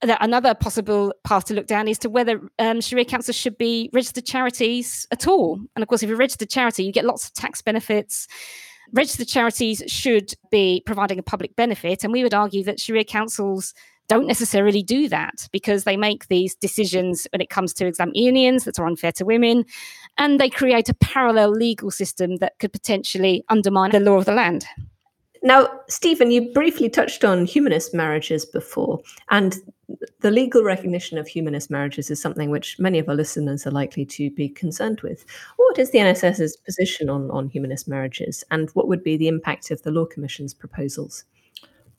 Another 0.01 0.55
possible 0.55 1.13
path 1.25 1.43
to 1.45 1.53
look 1.53 1.67
down 1.67 1.89
is 1.89 1.99
to 1.99 2.09
whether 2.09 2.39
um, 2.59 2.79
Sharia 2.79 3.03
councils 3.03 3.35
should 3.35 3.57
be 3.57 3.89
registered 3.91 4.25
charities 4.25 5.05
at 5.11 5.27
all. 5.27 5.59
And 5.75 5.83
of 5.83 5.89
course, 5.89 6.03
if 6.03 6.07
you're 6.07 6.15
a 6.15 6.17
registered 6.17 6.49
charity, 6.49 6.85
you 6.85 6.93
get 6.93 7.03
lots 7.03 7.25
of 7.25 7.33
tax 7.33 7.61
benefits. 7.61 8.29
Registered 8.93 9.27
charities 9.27 9.83
should 9.87 10.33
be 10.49 10.81
providing 10.85 11.19
a 11.19 11.23
public 11.23 11.57
benefit. 11.57 12.05
And 12.05 12.13
we 12.13 12.23
would 12.23 12.33
argue 12.33 12.63
that 12.63 12.79
Sharia 12.79 13.03
councils 13.03 13.73
don't 14.11 14.27
necessarily 14.27 14.83
do 14.83 15.07
that 15.07 15.47
because 15.53 15.85
they 15.85 15.95
make 15.95 16.27
these 16.27 16.53
decisions 16.55 17.25
when 17.31 17.39
it 17.39 17.49
comes 17.49 17.73
to 17.73 17.85
exam 17.85 18.11
unions 18.13 18.65
that 18.65 18.77
are 18.77 18.85
unfair 18.85 19.13
to 19.13 19.23
women, 19.23 19.63
and 20.17 20.37
they 20.37 20.49
create 20.49 20.89
a 20.89 20.93
parallel 20.95 21.51
legal 21.51 21.89
system 21.89 22.35
that 22.39 22.59
could 22.59 22.73
potentially 22.73 23.41
undermine 23.47 23.91
the 23.91 24.01
law 24.01 24.17
of 24.17 24.25
the 24.25 24.33
land. 24.33 24.65
Now, 25.43 25.69
Stephen, 25.87 26.29
you 26.29 26.51
briefly 26.51 26.89
touched 26.89 27.23
on 27.23 27.45
humanist 27.45 27.93
marriages 27.93 28.45
before, 28.45 28.99
and 29.29 29.55
the 30.19 30.29
legal 30.29 30.61
recognition 30.61 31.17
of 31.17 31.25
humanist 31.25 31.71
marriages 31.71 32.11
is 32.11 32.21
something 32.21 32.49
which 32.49 32.77
many 32.79 32.99
of 32.99 33.07
our 33.07 33.15
listeners 33.15 33.65
are 33.65 33.71
likely 33.71 34.05
to 34.07 34.29
be 34.31 34.49
concerned 34.49 34.99
with. 34.99 35.23
What 35.55 35.79
is 35.79 35.91
the 35.91 35.99
NSS's 35.99 36.57
position 36.57 37.09
on, 37.09 37.31
on 37.31 37.47
humanist 37.47 37.87
marriages, 37.87 38.43
and 38.51 38.69
what 38.71 38.89
would 38.89 39.05
be 39.05 39.15
the 39.15 39.29
impact 39.29 39.71
of 39.71 39.81
the 39.83 39.91
Law 39.91 40.05
Commission's 40.05 40.53
proposals? 40.53 41.23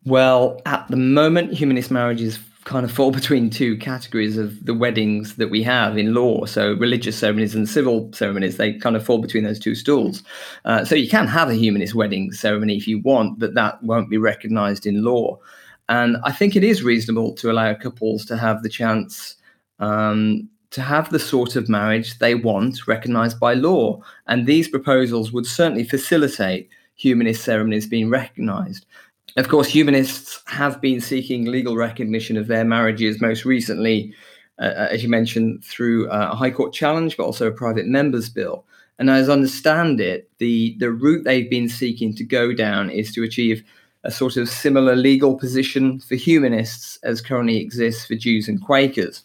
Well, 0.04 0.60
at 0.66 0.86
the 0.88 0.96
moment, 0.96 1.52
humanist 1.52 1.90
marriages 1.90 2.38
kind 2.64 2.84
of 2.84 2.92
fall 2.92 3.10
between 3.20 3.50
two 3.50 3.76
categories 3.76 4.36
of 4.36 4.64
the 4.64 4.74
weddings 4.74 5.36
that 5.36 5.48
we 5.48 5.62
have 5.62 5.96
in 5.96 6.14
law. 6.14 6.44
So, 6.46 6.74
religious 6.74 7.18
ceremonies 7.18 7.54
and 7.54 7.68
civil 7.68 8.12
ceremonies, 8.12 8.56
they 8.56 8.74
kind 8.74 8.96
of 8.96 9.04
fall 9.04 9.18
between 9.18 9.44
those 9.44 9.58
two 9.58 9.74
stools. 9.74 10.22
Uh, 10.64 10.84
so, 10.84 10.94
you 10.94 11.08
can 11.08 11.26
have 11.26 11.50
a 11.50 11.54
humanist 11.54 11.94
wedding 11.94 12.32
ceremony 12.32 12.76
if 12.76 12.88
you 12.88 13.00
want, 13.00 13.38
but 13.38 13.54
that 13.54 13.82
won't 13.82 14.10
be 14.10 14.18
recognized 14.18 14.86
in 14.86 15.04
law. 15.04 15.38
And 15.88 16.16
I 16.24 16.32
think 16.32 16.56
it 16.56 16.64
is 16.64 16.82
reasonable 16.82 17.34
to 17.34 17.50
allow 17.50 17.74
couples 17.74 18.24
to 18.26 18.36
have 18.36 18.62
the 18.62 18.68
chance 18.68 19.36
um, 19.78 20.48
to 20.70 20.80
have 20.80 21.10
the 21.10 21.18
sort 21.18 21.54
of 21.54 21.68
marriage 21.68 22.18
they 22.18 22.34
want 22.34 22.86
recognized 22.86 23.38
by 23.38 23.52
law. 23.54 24.00
And 24.26 24.46
these 24.46 24.68
proposals 24.68 25.32
would 25.32 25.44
certainly 25.44 25.84
facilitate 25.84 26.70
humanist 26.94 27.44
ceremonies 27.44 27.86
being 27.86 28.08
recognized. 28.08 28.86
Of 29.36 29.48
course, 29.48 29.68
humanists 29.68 30.42
have 30.46 30.80
been 30.80 31.00
seeking 31.00 31.46
legal 31.46 31.74
recognition 31.74 32.36
of 32.36 32.48
their 32.48 32.64
marriages 32.64 33.20
most 33.20 33.46
recently, 33.46 34.14
uh, 34.58 34.64
uh, 34.64 34.88
as 34.90 35.02
you 35.02 35.08
mentioned, 35.08 35.64
through 35.64 36.10
uh, 36.10 36.30
a 36.32 36.36
High 36.36 36.50
Court 36.50 36.72
challenge, 36.74 37.16
but 37.16 37.24
also 37.24 37.46
a 37.46 37.52
private 37.52 37.86
member's 37.86 38.28
bill. 38.28 38.66
And 38.98 39.08
as 39.08 39.30
I 39.30 39.32
understand 39.32 40.00
it, 40.00 40.30
the, 40.36 40.76
the 40.78 40.90
route 40.90 41.24
they've 41.24 41.48
been 41.48 41.68
seeking 41.68 42.14
to 42.16 42.24
go 42.24 42.52
down 42.52 42.90
is 42.90 43.10
to 43.12 43.22
achieve 43.22 43.64
a 44.04 44.10
sort 44.10 44.36
of 44.36 44.50
similar 44.50 44.96
legal 44.96 45.36
position 45.36 46.00
for 46.00 46.14
humanists 46.14 46.98
as 47.02 47.22
currently 47.22 47.56
exists 47.56 48.04
for 48.04 48.16
Jews 48.16 48.48
and 48.48 48.62
Quakers. 48.62 49.22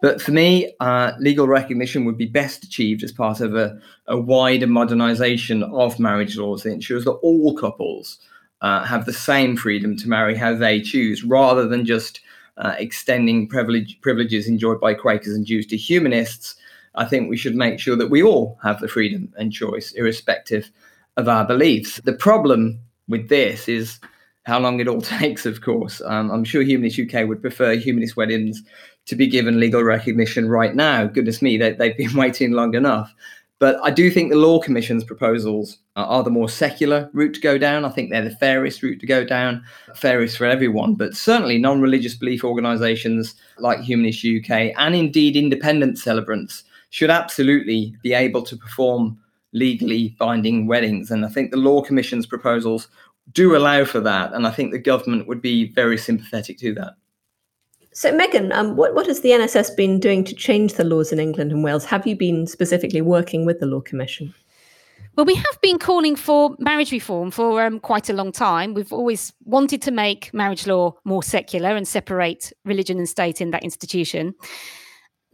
But 0.00 0.20
for 0.20 0.32
me, 0.32 0.72
uh, 0.80 1.12
legal 1.18 1.46
recognition 1.46 2.04
would 2.04 2.18
be 2.18 2.26
best 2.26 2.64
achieved 2.64 3.02
as 3.02 3.12
part 3.12 3.40
of 3.40 3.54
a, 3.54 3.78
a 4.06 4.18
wider 4.18 4.66
modernization 4.66 5.62
of 5.62 5.98
marriage 6.00 6.36
laws 6.36 6.62
that 6.62 6.72
ensures 6.72 7.04
that 7.04 7.12
all 7.12 7.56
couples 7.56 8.18
uh, 8.60 8.84
have 8.84 9.06
the 9.06 9.12
same 9.12 9.56
freedom 9.56 9.96
to 9.96 10.08
marry 10.08 10.36
how 10.36 10.54
they 10.54 10.80
choose, 10.80 11.24
rather 11.24 11.66
than 11.66 11.84
just 11.84 12.20
uh, 12.56 12.74
extending 12.78 13.48
privilege, 13.48 14.00
privileges 14.00 14.48
enjoyed 14.48 14.80
by 14.80 14.94
Quakers 14.94 15.34
and 15.34 15.46
Jews 15.46 15.66
to 15.66 15.76
humanists. 15.76 16.56
I 16.94 17.04
think 17.04 17.30
we 17.30 17.36
should 17.36 17.54
make 17.54 17.78
sure 17.78 17.96
that 17.96 18.10
we 18.10 18.22
all 18.22 18.58
have 18.62 18.80
the 18.80 18.88
freedom 18.88 19.32
and 19.38 19.52
choice, 19.52 19.92
irrespective 19.92 20.70
of 21.16 21.28
our 21.28 21.44
beliefs. 21.44 22.00
The 22.02 22.12
problem 22.12 22.80
with 23.08 23.28
this 23.28 23.68
is 23.68 24.00
how 24.44 24.58
long 24.58 24.80
it 24.80 24.88
all 24.88 25.00
takes, 25.18 25.46
of 25.46 25.60
course. 25.60 26.00
Um, 26.04 26.30
I'm 26.30 26.44
sure 26.44 26.62
Humanist 26.62 26.98
UK 26.98 27.28
would 27.28 27.40
prefer 27.40 27.76
humanist 27.76 28.16
weddings 28.16 28.62
to 29.06 29.16
be 29.16 29.26
given 29.26 29.60
legal 29.60 29.82
recognition 29.82 30.48
right 30.48 30.74
now. 30.74 31.06
Goodness 31.06 31.40
me, 31.40 31.56
they, 31.56 31.72
they've 31.72 31.96
been 31.96 32.14
waiting 32.14 32.52
long 32.52 32.74
enough. 32.74 33.14
But 33.60 33.80
I 33.82 33.90
do 33.90 34.10
think 34.10 34.30
the 34.30 34.38
Law 34.38 34.60
Commission's 34.60 35.02
proposals 35.02 35.78
are 35.96 36.22
the 36.22 36.30
more 36.30 36.48
secular 36.48 37.10
route 37.12 37.34
to 37.34 37.40
go 37.40 37.58
down. 37.58 37.84
I 37.84 37.88
think 37.88 38.10
they're 38.10 38.22
the 38.22 38.36
fairest 38.36 38.82
route 38.82 39.00
to 39.00 39.06
go 39.06 39.24
down, 39.24 39.64
fairest 39.94 40.38
for 40.38 40.46
everyone. 40.46 40.94
But 40.94 41.16
certainly, 41.16 41.58
non 41.58 41.80
religious 41.80 42.14
belief 42.14 42.44
organisations 42.44 43.34
like 43.58 43.80
Humanist 43.80 44.24
UK 44.24 44.72
and 44.78 44.94
indeed 44.94 45.36
independent 45.36 45.98
celebrants 45.98 46.62
should 46.90 47.10
absolutely 47.10 47.96
be 48.02 48.14
able 48.14 48.42
to 48.42 48.56
perform 48.56 49.18
legally 49.52 50.14
binding 50.20 50.66
weddings. 50.66 51.10
And 51.10 51.24
I 51.24 51.28
think 51.28 51.50
the 51.50 51.56
Law 51.56 51.82
Commission's 51.82 52.26
proposals 52.26 52.88
do 53.32 53.56
allow 53.56 53.84
for 53.84 54.00
that. 54.00 54.32
And 54.32 54.46
I 54.46 54.50
think 54.50 54.70
the 54.70 54.78
government 54.78 55.26
would 55.26 55.42
be 55.42 55.72
very 55.72 55.98
sympathetic 55.98 56.58
to 56.58 56.74
that. 56.74 56.94
So, 57.98 58.12
Megan, 58.12 58.52
um, 58.52 58.76
what, 58.76 58.94
what 58.94 59.08
has 59.08 59.22
the 59.22 59.30
NSS 59.30 59.74
been 59.74 59.98
doing 59.98 60.22
to 60.22 60.32
change 60.32 60.74
the 60.74 60.84
laws 60.84 61.10
in 61.10 61.18
England 61.18 61.50
and 61.50 61.64
Wales? 61.64 61.84
Have 61.86 62.06
you 62.06 62.14
been 62.14 62.46
specifically 62.46 63.00
working 63.00 63.44
with 63.44 63.58
the 63.58 63.66
Law 63.66 63.80
Commission? 63.80 64.32
Well, 65.16 65.26
we 65.26 65.34
have 65.34 65.60
been 65.62 65.80
calling 65.80 66.14
for 66.14 66.54
marriage 66.60 66.92
reform 66.92 67.32
for 67.32 67.60
um, 67.60 67.80
quite 67.80 68.08
a 68.08 68.12
long 68.12 68.30
time. 68.30 68.72
We've 68.72 68.92
always 68.92 69.32
wanted 69.46 69.82
to 69.82 69.90
make 69.90 70.32
marriage 70.32 70.64
law 70.64 70.94
more 71.04 71.24
secular 71.24 71.74
and 71.74 71.88
separate 71.88 72.52
religion 72.64 72.98
and 72.98 73.08
state 73.08 73.40
in 73.40 73.50
that 73.50 73.64
institution. 73.64 74.32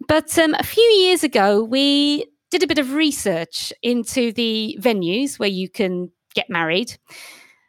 But 0.08 0.38
um, 0.38 0.54
a 0.54 0.64
few 0.64 0.82
years 0.82 1.22
ago, 1.22 1.62
we 1.62 2.24
did 2.50 2.62
a 2.62 2.66
bit 2.66 2.78
of 2.78 2.94
research 2.94 3.74
into 3.82 4.32
the 4.32 4.78
venues 4.80 5.38
where 5.38 5.50
you 5.50 5.68
can 5.68 6.10
get 6.34 6.48
married. 6.48 6.96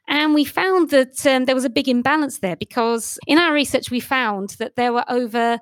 And 0.08 0.34
we 0.34 0.46
found 0.46 0.92
that 0.92 1.26
um, 1.26 1.46
there 1.46 1.56
was 1.56 1.66
a 1.66 1.70
big 1.70 1.88
imbalance 1.90 2.40
there 2.40 2.56
because 2.56 3.18
in 3.28 3.38
our 3.38 3.54
research, 3.54 3.90
we 3.90 4.00
found 4.00 4.52
that 4.60 4.76
there 4.76 4.94
were 4.94 5.06
over 5.10 5.60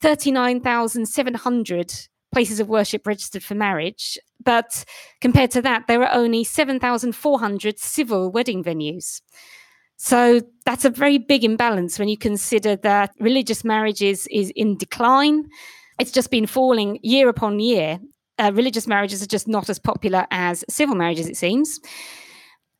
39,700 0.00 1.92
places 2.32 2.60
of 2.60 2.68
worship 2.68 3.06
registered 3.06 3.42
for 3.42 3.54
marriage. 3.54 4.18
But 4.44 4.84
compared 5.20 5.50
to 5.52 5.62
that, 5.62 5.86
there 5.88 5.98
were 5.98 6.12
only 6.12 6.44
7,400 6.44 7.78
civil 7.78 8.30
wedding 8.30 8.62
venues. 8.62 9.20
So 9.96 10.40
that's 10.64 10.86
a 10.86 10.90
very 10.90 11.18
big 11.18 11.44
imbalance 11.44 11.98
when 11.98 12.08
you 12.08 12.16
consider 12.16 12.76
that 12.76 13.12
religious 13.20 13.64
marriages 13.64 14.26
is, 14.30 14.48
is 14.48 14.52
in 14.56 14.78
decline. 14.78 15.44
It's 15.98 16.10
just 16.12 16.30
been 16.30 16.46
falling 16.46 16.98
year 17.02 17.28
upon 17.28 17.60
year. 17.60 17.98
Uh, 18.38 18.50
religious 18.54 18.86
marriages 18.86 19.22
are 19.22 19.26
just 19.26 19.46
not 19.46 19.68
as 19.68 19.78
popular 19.78 20.26
as 20.30 20.64
civil 20.70 20.94
marriages, 20.94 21.28
it 21.28 21.36
seems. 21.36 21.78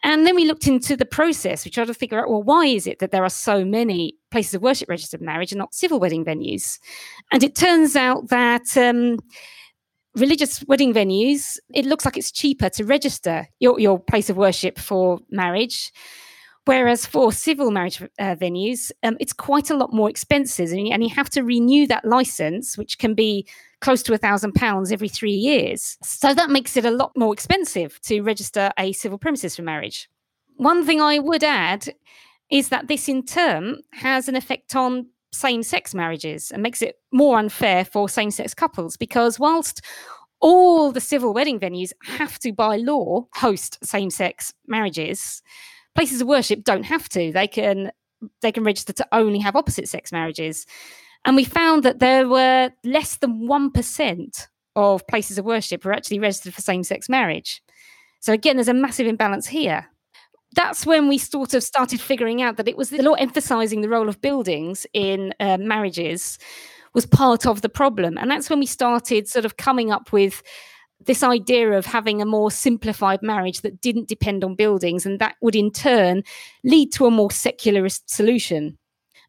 And 0.02 0.26
then 0.26 0.34
we 0.34 0.46
looked 0.46 0.66
into 0.66 0.96
the 0.96 1.04
process. 1.04 1.64
We 1.64 1.70
tried 1.70 1.88
to 1.88 1.94
figure 1.94 2.18
out, 2.18 2.30
well, 2.30 2.42
why 2.42 2.66
is 2.66 2.86
it 2.86 3.00
that 3.00 3.10
there 3.10 3.24
are 3.24 3.30
so 3.30 3.64
many 3.64 4.16
places 4.30 4.54
of 4.54 4.62
worship 4.62 4.88
registered 4.88 5.20
marriage 5.20 5.52
and 5.52 5.58
not 5.58 5.74
civil 5.74 6.00
wedding 6.00 6.24
venues? 6.24 6.78
And 7.32 7.42
it 7.42 7.54
turns 7.54 7.96
out 7.96 8.28
that 8.30 8.76
um, 8.76 9.18
religious 10.16 10.64
wedding 10.64 10.94
venues, 10.94 11.58
it 11.74 11.84
looks 11.84 12.04
like 12.04 12.16
it's 12.16 12.32
cheaper 12.32 12.70
to 12.70 12.84
register 12.84 13.46
your, 13.58 13.78
your 13.78 13.98
place 13.98 14.30
of 14.30 14.36
worship 14.36 14.78
for 14.78 15.18
marriage. 15.30 15.92
Whereas 16.66 17.06
for 17.06 17.32
civil 17.32 17.70
marriage 17.70 18.02
uh, 18.02 18.36
venues, 18.36 18.92
um, 19.02 19.16
it's 19.18 19.32
quite 19.32 19.70
a 19.70 19.76
lot 19.76 19.92
more 19.92 20.10
expensive, 20.10 20.70
and 20.70 20.86
you, 20.86 20.92
and 20.92 21.02
you 21.02 21.08
have 21.10 21.30
to 21.30 21.42
renew 21.42 21.86
that 21.86 22.04
license, 22.04 22.76
which 22.76 22.98
can 22.98 23.14
be 23.14 23.46
close 23.80 24.02
to 24.04 24.12
a 24.12 24.18
thousand 24.18 24.52
pounds 24.54 24.92
every 24.92 25.08
three 25.08 25.32
years. 25.32 25.96
So 26.02 26.34
that 26.34 26.50
makes 26.50 26.76
it 26.76 26.84
a 26.84 26.90
lot 26.90 27.12
more 27.16 27.32
expensive 27.32 27.98
to 28.02 28.20
register 28.20 28.70
a 28.78 28.92
civil 28.92 29.18
premises 29.18 29.56
for 29.56 29.62
marriage. 29.62 30.08
One 30.56 30.84
thing 30.84 31.00
I 31.00 31.18
would 31.18 31.42
add 31.42 31.94
is 32.50 32.68
that 32.68 32.88
this 32.88 33.08
in 33.08 33.24
turn 33.24 33.80
has 33.92 34.28
an 34.28 34.36
effect 34.36 34.76
on 34.76 35.06
same 35.32 35.62
sex 35.62 35.94
marriages 35.94 36.50
and 36.50 36.62
makes 36.62 36.82
it 36.82 36.96
more 37.12 37.38
unfair 37.38 37.84
for 37.84 38.08
same 38.08 38.30
sex 38.30 38.52
couples 38.52 38.96
because 38.96 39.38
whilst 39.38 39.80
all 40.40 40.90
the 40.90 41.00
civil 41.00 41.32
wedding 41.32 41.60
venues 41.60 41.92
have 42.04 42.38
to, 42.40 42.52
by 42.52 42.76
law, 42.76 43.26
host 43.34 43.78
same 43.84 44.10
sex 44.10 44.52
marriages, 44.66 45.42
places 46.00 46.22
of 46.22 46.26
worship 46.26 46.64
don't 46.64 46.84
have 46.84 47.08
to. 47.10 47.30
They 47.32 47.46
can 47.46 47.90
they 48.40 48.52
can 48.52 48.64
register 48.64 48.92
to 48.94 49.06
only 49.12 49.38
have 49.38 49.56
opposite 49.56 49.88
sex 49.88 50.12
marriages. 50.12 50.66
And 51.26 51.36
we 51.36 51.44
found 51.44 51.82
that 51.82 51.98
there 51.98 52.26
were 52.26 52.70
less 52.84 53.16
than 53.16 53.46
1% 53.46 54.46
of 54.76 55.06
places 55.06 55.36
of 55.36 55.44
worship 55.44 55.84
were 55.84 55.92
actually 55.92 56.18
registered 56.18 56.54
for 56.54 56.62
same 56.62 56.84
sex 56.84 57.08
marriage. 57.08 57.62
So 58.20 58.32
again, 58.32 58.56
there's 58.56 58.68
a 58.68 58.74
massive 58.74 59.06
imbalance 59.06 59.46
here 59.46 59.86
that's 60.54 60.84
when 60.84 61.08
we 61.08 61.18
sort 61.18 61.54
of 61.54 61.62
started 61.62 62.00
figuring 62.00 62.42
out 62.42 62.56
that 62.56 62.68
it 62.68 62.76
was 62.76 62.90
the 62.90 63.02
law 63.02 63.14
emphasizing 63.14 63.82
the 63.82 63.88
role 63.88 64.08
of 64.08 64.20
buildings 64.20 64.86
in 64.92 65.32
uh, 65.40 65.56
marriages 65.58 66.38
was 66.92 67.06
part 67.06 67.46
of 67.46 67.62
the 67.62 67.68
problem. 67.68 68.18
And 68.18 68.30
that's 68.30 68.50
when 68.50 68.58
we 68.58 68.66
started 68.66 69.28
sort 69.28 69.44
of 69.44 69.56
coming 69.56 69.92
up 69.92 70.12
with 70.12 70.42
this 71.06 71.22
idea 71.22 71.72
of 71.72 71.86
having 71.86 72.20
a 72.20 72.26
more 72.26 72.50
simplified 72.50 73.22
marriage 73.22 73.62
that 73.62 73.80
didn't 73.80 74.08
depend 74.08 74.44
on 74.44 74.54
buildings. 74.54 75.06
And 75.06 75.18
that 75.18 75.36
would 75.40 75.56
in 75.56 75.70
turn 75.70 76.22
lead 76.64 76.92
to 76.92 77.06
a 77.06 77.10
more 77.10 77.30
secularist 77.30 78.10
solution. 78.10 78.76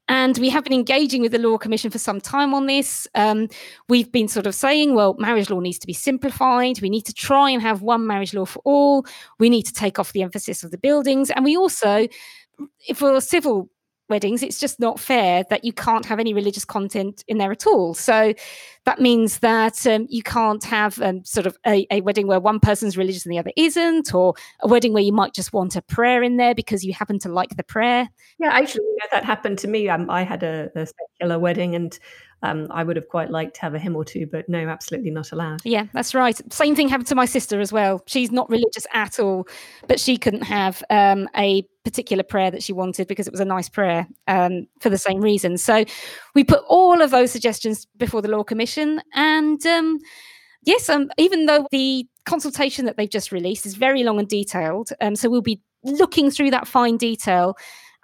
And 0.07 0.37
we 0.39 0.49
have 0.49 0.65
been 0.65 0.73
engaging 0.73 1.21
with 1.21 1.31
the 1.31 1.39
Law 1.39 1.57
Commission 1.57 1.89
for 1.89 1.99
some 1.99 2.19
time 2.19 2.53
on 2.53 2.65
this. 2.65 3.07
Um, 3.15 3.47
we've 3.87 4.11
been 4.11 4.27
sort 4.27 4.45
of 4.45 4.53
saying, 4.53 4.93
well, 4.93 5.15
marriage 5.19 5.49
law 5.49 5.61
needs 5.61 5.79
to 5.79 5.87
be 5.87 5.93
simplified. 5.93 6.81
We 6.81 6.89
need 6.89 7.05
to 7.05 7.13
try 7.13 7.49
and 7.49 7.61
have 7.61 7.81
one 7.81 8.05
marriage 8.05 8.33
law 8.33 8.45
for 8.45 8.61
all. 8.65 9.05
We 9.39 9.49
need 9.49 9.63
to 9.63 9.73
take 9.73 9.99
off 9.99 10.11
the 10.11 10.21
emphasis 10.21 10.63
of 10.63 10.71
the 10.71 10.77
buildings. 10.77 11.29
And 11.29 11.45
we 11.45 11.55
also, 11.55 12.07
for 12.93 13.21
civil 13.21 13.69
weddings, 14.09 14.43
it's 14.43 14.59
just 14.59 14.79
not 14.81 14.99
fair 14.99 15.45
that 15.49 15.63
you 15.63 15.71
can't 15.71 16.05
have 16.05 16.19
any 16.19 16.33
religious 16.33 16.65
content 16.65 17.23
in 17.29 17.37
there 17.37 17.51
at 17.51 17.65
all. 17.65 17.93
So 17.93 18.33
that 18.85 18.99
means 18.99 19.39
that 19.39 19.85
um, 19.85 20.07
you 20.09 20.23
can't 20.23 20.63
have 20.63 20.99
um, 21.01 21.23
sort 21.23 21.45
of 21.45 21.57
a, 21.67 21.85
a, 21.91 22.01
wedding 22.01 22.27
where 22.27 22.39
one 22.39 22.59
person's 22.59 22.97
religious 22.97 23.25
and 23.25 23.33
the 23.33 23.37
other 23.37 23.51
isn't, 23.55 24.13
or 24.13 24.33
a 24.61 24.67
wedding 24.67 24.93
where 24.93 25.03
you 25.03 25.13
might 25.13 25.33
just 25.33 25.53
want 25.53 25.75
a 25.75 25.81
prayer 25.81 26.23
in 26.23 26.37
there 26.37 26.55
because 26.55 26.83
you 26.83 26.93
happen 26.93 27.19
to 27.19 27.29
like 27.29 27.55
the 27.57 27.63
prayer. 27.63 28.09
Yeah, 28.39 28.49
actually, 28.49 28.85
you 28.85 28.97
know, 28.97 29.07
that 29.11 29.23
happened 29.23 29.59
to 29.59 29.67
me. 29.67 29.87
Um, 29.87 30.09
I 30.09 30.23
had 30.23 30.41
a, 30.43 30.69
a 30.75 30.87
secular 30.87 31.37
wedding 31.37 31.75
and 31.75 31.97
um, 32.43 32.67
I 32.71 32.83
would 32.83 32.95
have 32.95 33.07
quite 33.07 33.29
liked 33.29 33.55
to 33.55 33.61
have 33.61 33.75
a 33.75 33.79
hymn 33.79 33.95
or 33.95 34.03
two, 34.03 34.25
but 34.25 34.49
no, 34.49 34.67
absolutely 34.67 35.11
not 35.11 35.31
allowed. 35.31 35.61
Yeah, 35.63 35.85
that's 35.93 36.15
right. 36.15 36.39
Same 36.51 36.75
thing 36.75 36.89
happened 36.89 37.07
to 37.07 37.15
my 37.15 37.25
sister 37.25 37.59
as 37.59 37.71
well. 37.71 38.01
She's 38.07 38.31
not 38.31 38.49
religious 38.49 38.87
at 38.93 39.19
all, 39.19 39.47
but 39.87 39.99
she 39.99 40.17
couldn't 40.17 40.43
have 40.43 40.83
um, 40.89 41.29
a 41.35 41.63
particular 41.83 42.23
prayer 42.23 42.51
that 42.51 42.63
she 42.63 42.73
wanted 42.73 43.07
because 43.07 43.27
it 43.27 43.31
was 43.31 43.39
a 43.39 43.45
nice 43.45 43.69
prayer 43.69 44.07
um, 44.27 44.67
for 44.79 44.89
the 44.89 44.97
same 44.97 45.21
reason. 45.21 45.57
So 45.57 45.83
we 46.35 46.43
put 46.43 46.63
all 46.67 47.01
of 47.01 47.11
those 47.11 47.31
suggestions 47.31 47.85
before 47.97 48.21
the 48.21 48.27
Law 48.27 48.43
Commission. 48.43 48.70
And 49.13 49.65
um, 49.65 49.99
yes, 50.63 50.89
um, 50.89 51.09
even 51.17 51.45
though 51.45 51.67
the 51.71 52.07
consultation 52.25 52.85
that 52.85 52.97
they've 52.97 53.09
just 53.09 53.31
released 53.31 53.65
is 53.65 53.75
very 53.75 54.03
long 54.03 54.19
and 54.19 54.27
detailed, 54.27 54.89
um, 55.01 55.15
so 55.15 55.29
we'll 55.29 55.41
be 55.41 55.61
looking 55.83 56.29
through 56.29 56.51
that 56.51 56.67
fine 56.67 56.97
detail 56.97 57.55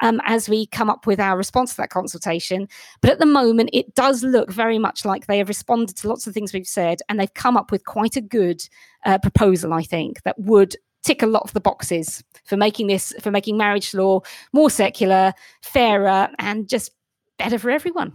um, 0.01 0.21
as 0.25 0.47
we 0.47 0.67
come 0.67 0.89
up 0.89 1.07
with 1.07 1.19
our 1.19 1.37
response 1.37 1.71
to 1.71 1.77
that 1.77 1.89
consultation. 1.89 2.67
But 3.01 3.11
at 3.11 3.19
the 3.19 3.25
moment, 3.25 3.69
it 3.73 3.95
does 3.95 4.23
look 4.23 4.51
very 4.51 4.79
much 4.79 5.05
like 5.05 5.27
they 5.27 5.39
have 5.39 5.47
responded 5.47 5.97
to 5.97 6.07
lots 6.07 6.27
of 6.27 6.33
things 6.33 6.53
we've 6.53 6.67
said, 6.67 6.99
and 7.09 7.19
they've 7.19 7.33
come 7.33 7.57
up 7.57 7.71
with 7.71 7.85
quite 7.85 8.15
a 8.15 8.21
good 8.21 8.61
uh, 9.05 9.17
proposal, 9.19 9.73
I 9.73 9.83
think, 9.83 10.21
that 10.23 10.39
would 10.39 10.75
tick 11.03 11.21
a 11.21 11.27
lot 11.27 11.43
of 11.43 11.53
the 11.53 11.61
boxes 11.61 12.23
for 12.45 12.57
making 12.57 12.87
this 12.87 13.13
for 13.21 13.31
making 13.31 13.57
marriage 13.57 13.93
law 13.93 14.21
more 14.53 14.69
secular, 14.69 15.33
fairer, 15.61 16.29
and 16.39 16.67
just 16.67 16.91
better 17.37 17.57
for 17.57 17.69
everyone. 17.69 18.13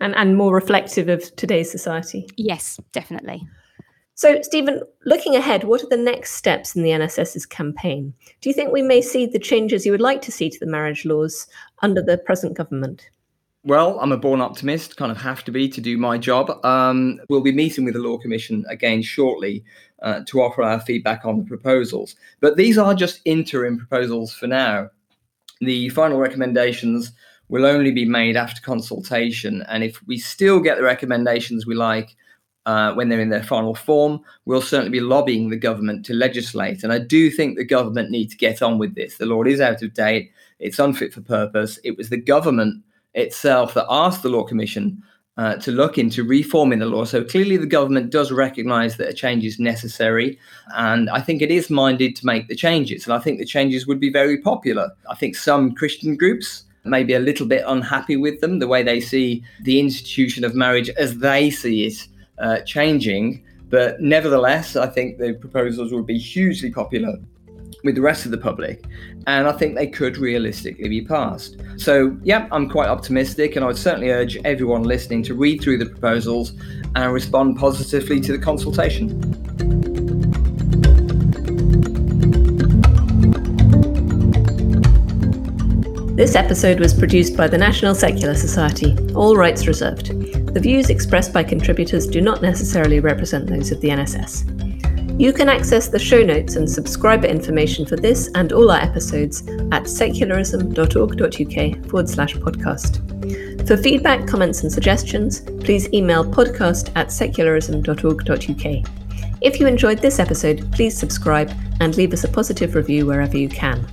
And 0.00 0.14
and 0.14 0.36
more 0.36 0.54
reflective 0.54 1.08
of 1.08 1.34
today's 1.36 1.70
society. 1.70 2.28
Yes, 2.36 2.78
definitely. 2.92 3.46
So, 4.18 4.40
Stephen, 4.40 4.80
looking 5.04 5.36
ahead, 5.36 5.64
what 5.64 5.82
are 5.84 5.88
the 5.90 5.96
next 5.98 6.32
steps 6.32 6.74
in 6.74 6.82
the 6.82 6.90
NSS's 6.90 7.44
campaign? 7.44 8.14
Do 8.40 8.48
you 8.48 8.54
think 8.54 8.72
we 8.72 8.80
may 8.80 9.02
see 9.02 9.26
the 9.26 9.38
changes 9.38 9.84
you 9.84 9.92
would 9.92 10.00
like 10.00 10.22
to 10.22 10.32
see 10.32 10.48
to 10.48 10.58
the 10.58 10.66
marriage 10.66 11.04
laws 11.04 11.46
under 11.82 12.00
the 12.00 12.16
present 12.16 12.56
government? 12.56 13.10
Well, 13.66 13.98
I'm 14.00 14.12
a 14.12 14.16
born 14.16 14.40
optimist, 14.40 14.96
kind 14.96 15.12
of 15.12 15.18
have 15.18 15.44
to 15.44 15.50
be 15.50 15.68
to 15.68 15.80
do 15.82 15.98
my 15.98 16.16
job. 16.16 16.64
Um, 16.64 17.20
we'll 17.28 17.42
be 17.42 17.52
meeting 17.52 17.84
with 17.84 17.92
the 17.92 18.00
Law 18.00 18.16
Commission 18.16 18.64
again 18.70 19.02
shortly 19.02 19.64
uh, 20.00 20.20
to 20.28 20.40
offer 20.40 20.62
our 20.62 20.80
feedback 20.80 21.26
on 21.26 21.38
the 21.38 21.44
proposals. 21.44 22.16
But 22.40 22.56
these 22.56 22.78
are 22.78 22.94
just 22.94 23.20
interim 23.24 23.76
proposals 23.76 24.32
for 24.32 24.46
now. 24.46 24.88
The 25.60 25.90
final 25.90 26.18
recommendations 26.18 27.12
will 27.48 27.66
only 27.66 27.92
be 27.92 28.04
made 28.04 28.36
after 28.36 28.60
consultation. 28.60 29.62
And 29.68 29.84
if 29.84 30.04
we 30.06 30.18
still 30.18 30.60
get 30.60 30.76
the 30.76 30.82
recommendations 30.82 31.66
we 31.66 31.74
like, 31.74 32.16
uh, 32.66 32.92
when 32.94 33.08
they're 33.08 33.20
in 33.20 33.30
their 33.30 33.42
final 33.42 33.74
form. 33.74 34.20
We'll 34.44 34.60
certainly 34.60 34.90
be 34.90 35.00
lobbying 35.00 35.48
the 35.48 35.56
government 35.56 36.04
to 36.06 36.14
legislate. 36.14 36.82
And 36.82 36.92
I 36.92 36.98
do 36.98 37.30
think 37.30 37.56
the 37.56 37.64
government 37.64 38.10
need 38.10 38.28
to 38.30 38.36
get 38.36 38.60
on 38.60 38.78
with 38.78 38.94
this. 38.94 39.16
The 39.16 39.26
law 39.26 39.44
is 39.44 39.60
out 39.60 39.82
of 39.82 39.94
date, 39.94 40.32
it's 40.58 40.78
unfit 40.78 41.14
for 41.14 41.20
purpose. 41.20 41.78
It 41.84 41.96
was 41.96 42.10
the 42.10 42.20
government 42.20 42.82
itself 43.14 43.74
that 43.74 43.86
asked 43.88 44.22
the 44.22 44.28
Law 44.28 44.44
Commission 44.44 45.02
uh, 45.36 45.56
to 45.56 45.70
look 45.70 45.98
into 45.98 46.24
reforming 46.24 46.78
the 46.78 46.86
law. 46.86 47.04
So 47.04 47.22
clearly, 47.22 47.56
the 47.56 47.66
government 47.66 48.10
does 48.10 48.32
recognize 48.32 48.96
that 48.96 49.08
a 49.08 49.14
change 49.14 49.44
is 49.44 49.58
necessary. 49.58 50.38
And 50.74 51.10
I 51.10 51.20
think 51.20 51.42
it 51.42 51.50
is 51.50 51.68
minded 51.68 52.16
to 52.16 52.26
make 52.26 52.48
the 52.48 52.56
changes. 52.56 53.04
And 53.04 53.12
I 53.12 53.18
think 53.18 53.38
the 53.38 53.44
changes 53.44 53.86
would 53.86 54.00
be 54.00 54.10
very 54.10 54.40
popular. 54.40 54.90
I 55.10 55.14
think 55.14 55.36
some 55.36 55.74
Christian 55.74 56.16
groups 56.16 56.64
may 56.88 57.04
be 57.04 57.14
a 57.14 57.18
little 57.18 57.46
bit 57.46 57.64
unhappy 57.66 58.16
with 58.16 58.40
them, 58.40 58.58
the 58.58 58.68
way 58.68 58.82
they 58.82 59.00
see 59.00 59.42
the 59.62 59.80
institution 59.80 60.44
of 60.44 60.54
marriage 60.54 60.88
as 60.90 61.18
they 61.18 61.50
see 61.50 61.86
it 61.86 62.08
uh, 62.38 62.60
changing. 62.60 63.42
But 63.68 64.00
nevertheless, 64.00 64.76
I 64.76 64.86
think 64.86 65.18
the 65.18 65.34
proposals 65.34 65.92
will 65.92 66.02
be 66.02 66.18
hugely 66.18 66.70
popular 66.70 67.18
with 67.84 67.94
the 67.94 68.00
rest 68.00 68.24
of 68.24 68.30
the 68.30 68.38
public, 68.38 68.84
and 69.26 69.46
I 69.46 69.52
think 69.52 69.74
they 69.74 69.86
could 69.86 70.16
realistically 70.16 70.88
be 70.88 71.04
passed. 71.04 71.56
So, 71.76 72.16
yeah, 72.22 72.48
I'm 72.50 72.68
quite 72.68 72.88
optimistic, 72.88 73.56
and 73.56 73.64
I 73.64 73.68
would 73.68 73.76
certainly 73.76 74.10
urge 74.10 74.36
everyone 74.44 74.82
listening 74.82 75.22
to 75.24 75.34
read 75.34 75.62
through 75.62 75.78
the 75.78 75.86
proposals 75.86 76.52
and 76.94 77.12
respond 77.12 77.58
positively 77.58 78.20
to 78.20 78.32
the 78.32 78.38
consultation. 78.38 79.95
This 86.16 86.34
episode 86.34 86.80
was 86.80 86.92
produced 86.94 87.36
by 87.36 87.46
the 87.46 87.58
National 87.58 87.94
Secular 87.94 88.34
Society, 88.34 88.96
all 89.14 89.36
rights 89.36 89.66
reserved. 89.66 90.06
The 90.54 90.60
views 90.60 90.88
expressed 90.88 91.30
by 91.30 91.44
contributors 91.44 92.06
do 92.06 92.22
not 92.22 92.40
necessarily 92.40 93.00
represent 93.00 93.46
those 93.46 93.70
of 93.70 93.82
the 93.82 93.90
NSS. 93.90 95.20
You 95.20 95.34
can 95.34 95.50
access 95.50 95.88
the 95.88 95.98
show 95.98 96.22
notes 96.22 96.56
and 96.56 96.70
subscriber 96.70 97.26
information 97.26 97.84
for 97.84 97.96
this 97.96 98.30
and 98.34 98.50
all 98.54 98.70
our 98.70 98.80
episodes 98.80 99.46
at 99.72 99.86
secularism.org.uk 99.86 101.90
forward 101.90 102.08
slash 102.08 102.34
podcast. 102.36 103.66
For 103.66 103.76
feedback, 103.76 104.26
comments, 104.26 104.62
and 104.62 104.72
suggestions, 104.72 105.40
please 105.40 105.92
email 105.92 106.24
podcast 106.24 106.92
at 106.96 107.08
secularism.org.uk. 107.08 108.90
If 109.42 109.60
you 109.60 109.66
enjoyed 109.66 109.98
this 109.98 110.18
episode, 110.18 110.72
please 110.72 110.96
subscribe 110.96 111.52
and 111.80 111.94
leave 111.94 112.14
us 112.14 112.24
a 112.24 112.28
positive 112.28 112.74
review 112.74 113.04
wherever 113.04 113.36
you 113.36 113.50
can. 113.50 113.86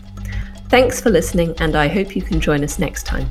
Thanks 0.74 1.00
for 1.00 1.12
listening, 1.12 1.54
and 1.60 1.76
I 1.76 1.88
hope 1.88 2.16
you 2.16 2.24
can 2.24 2.40
join 2.40 2.64
us 2.64 2.80
next 2.80 3.04
time. 3.04 3.30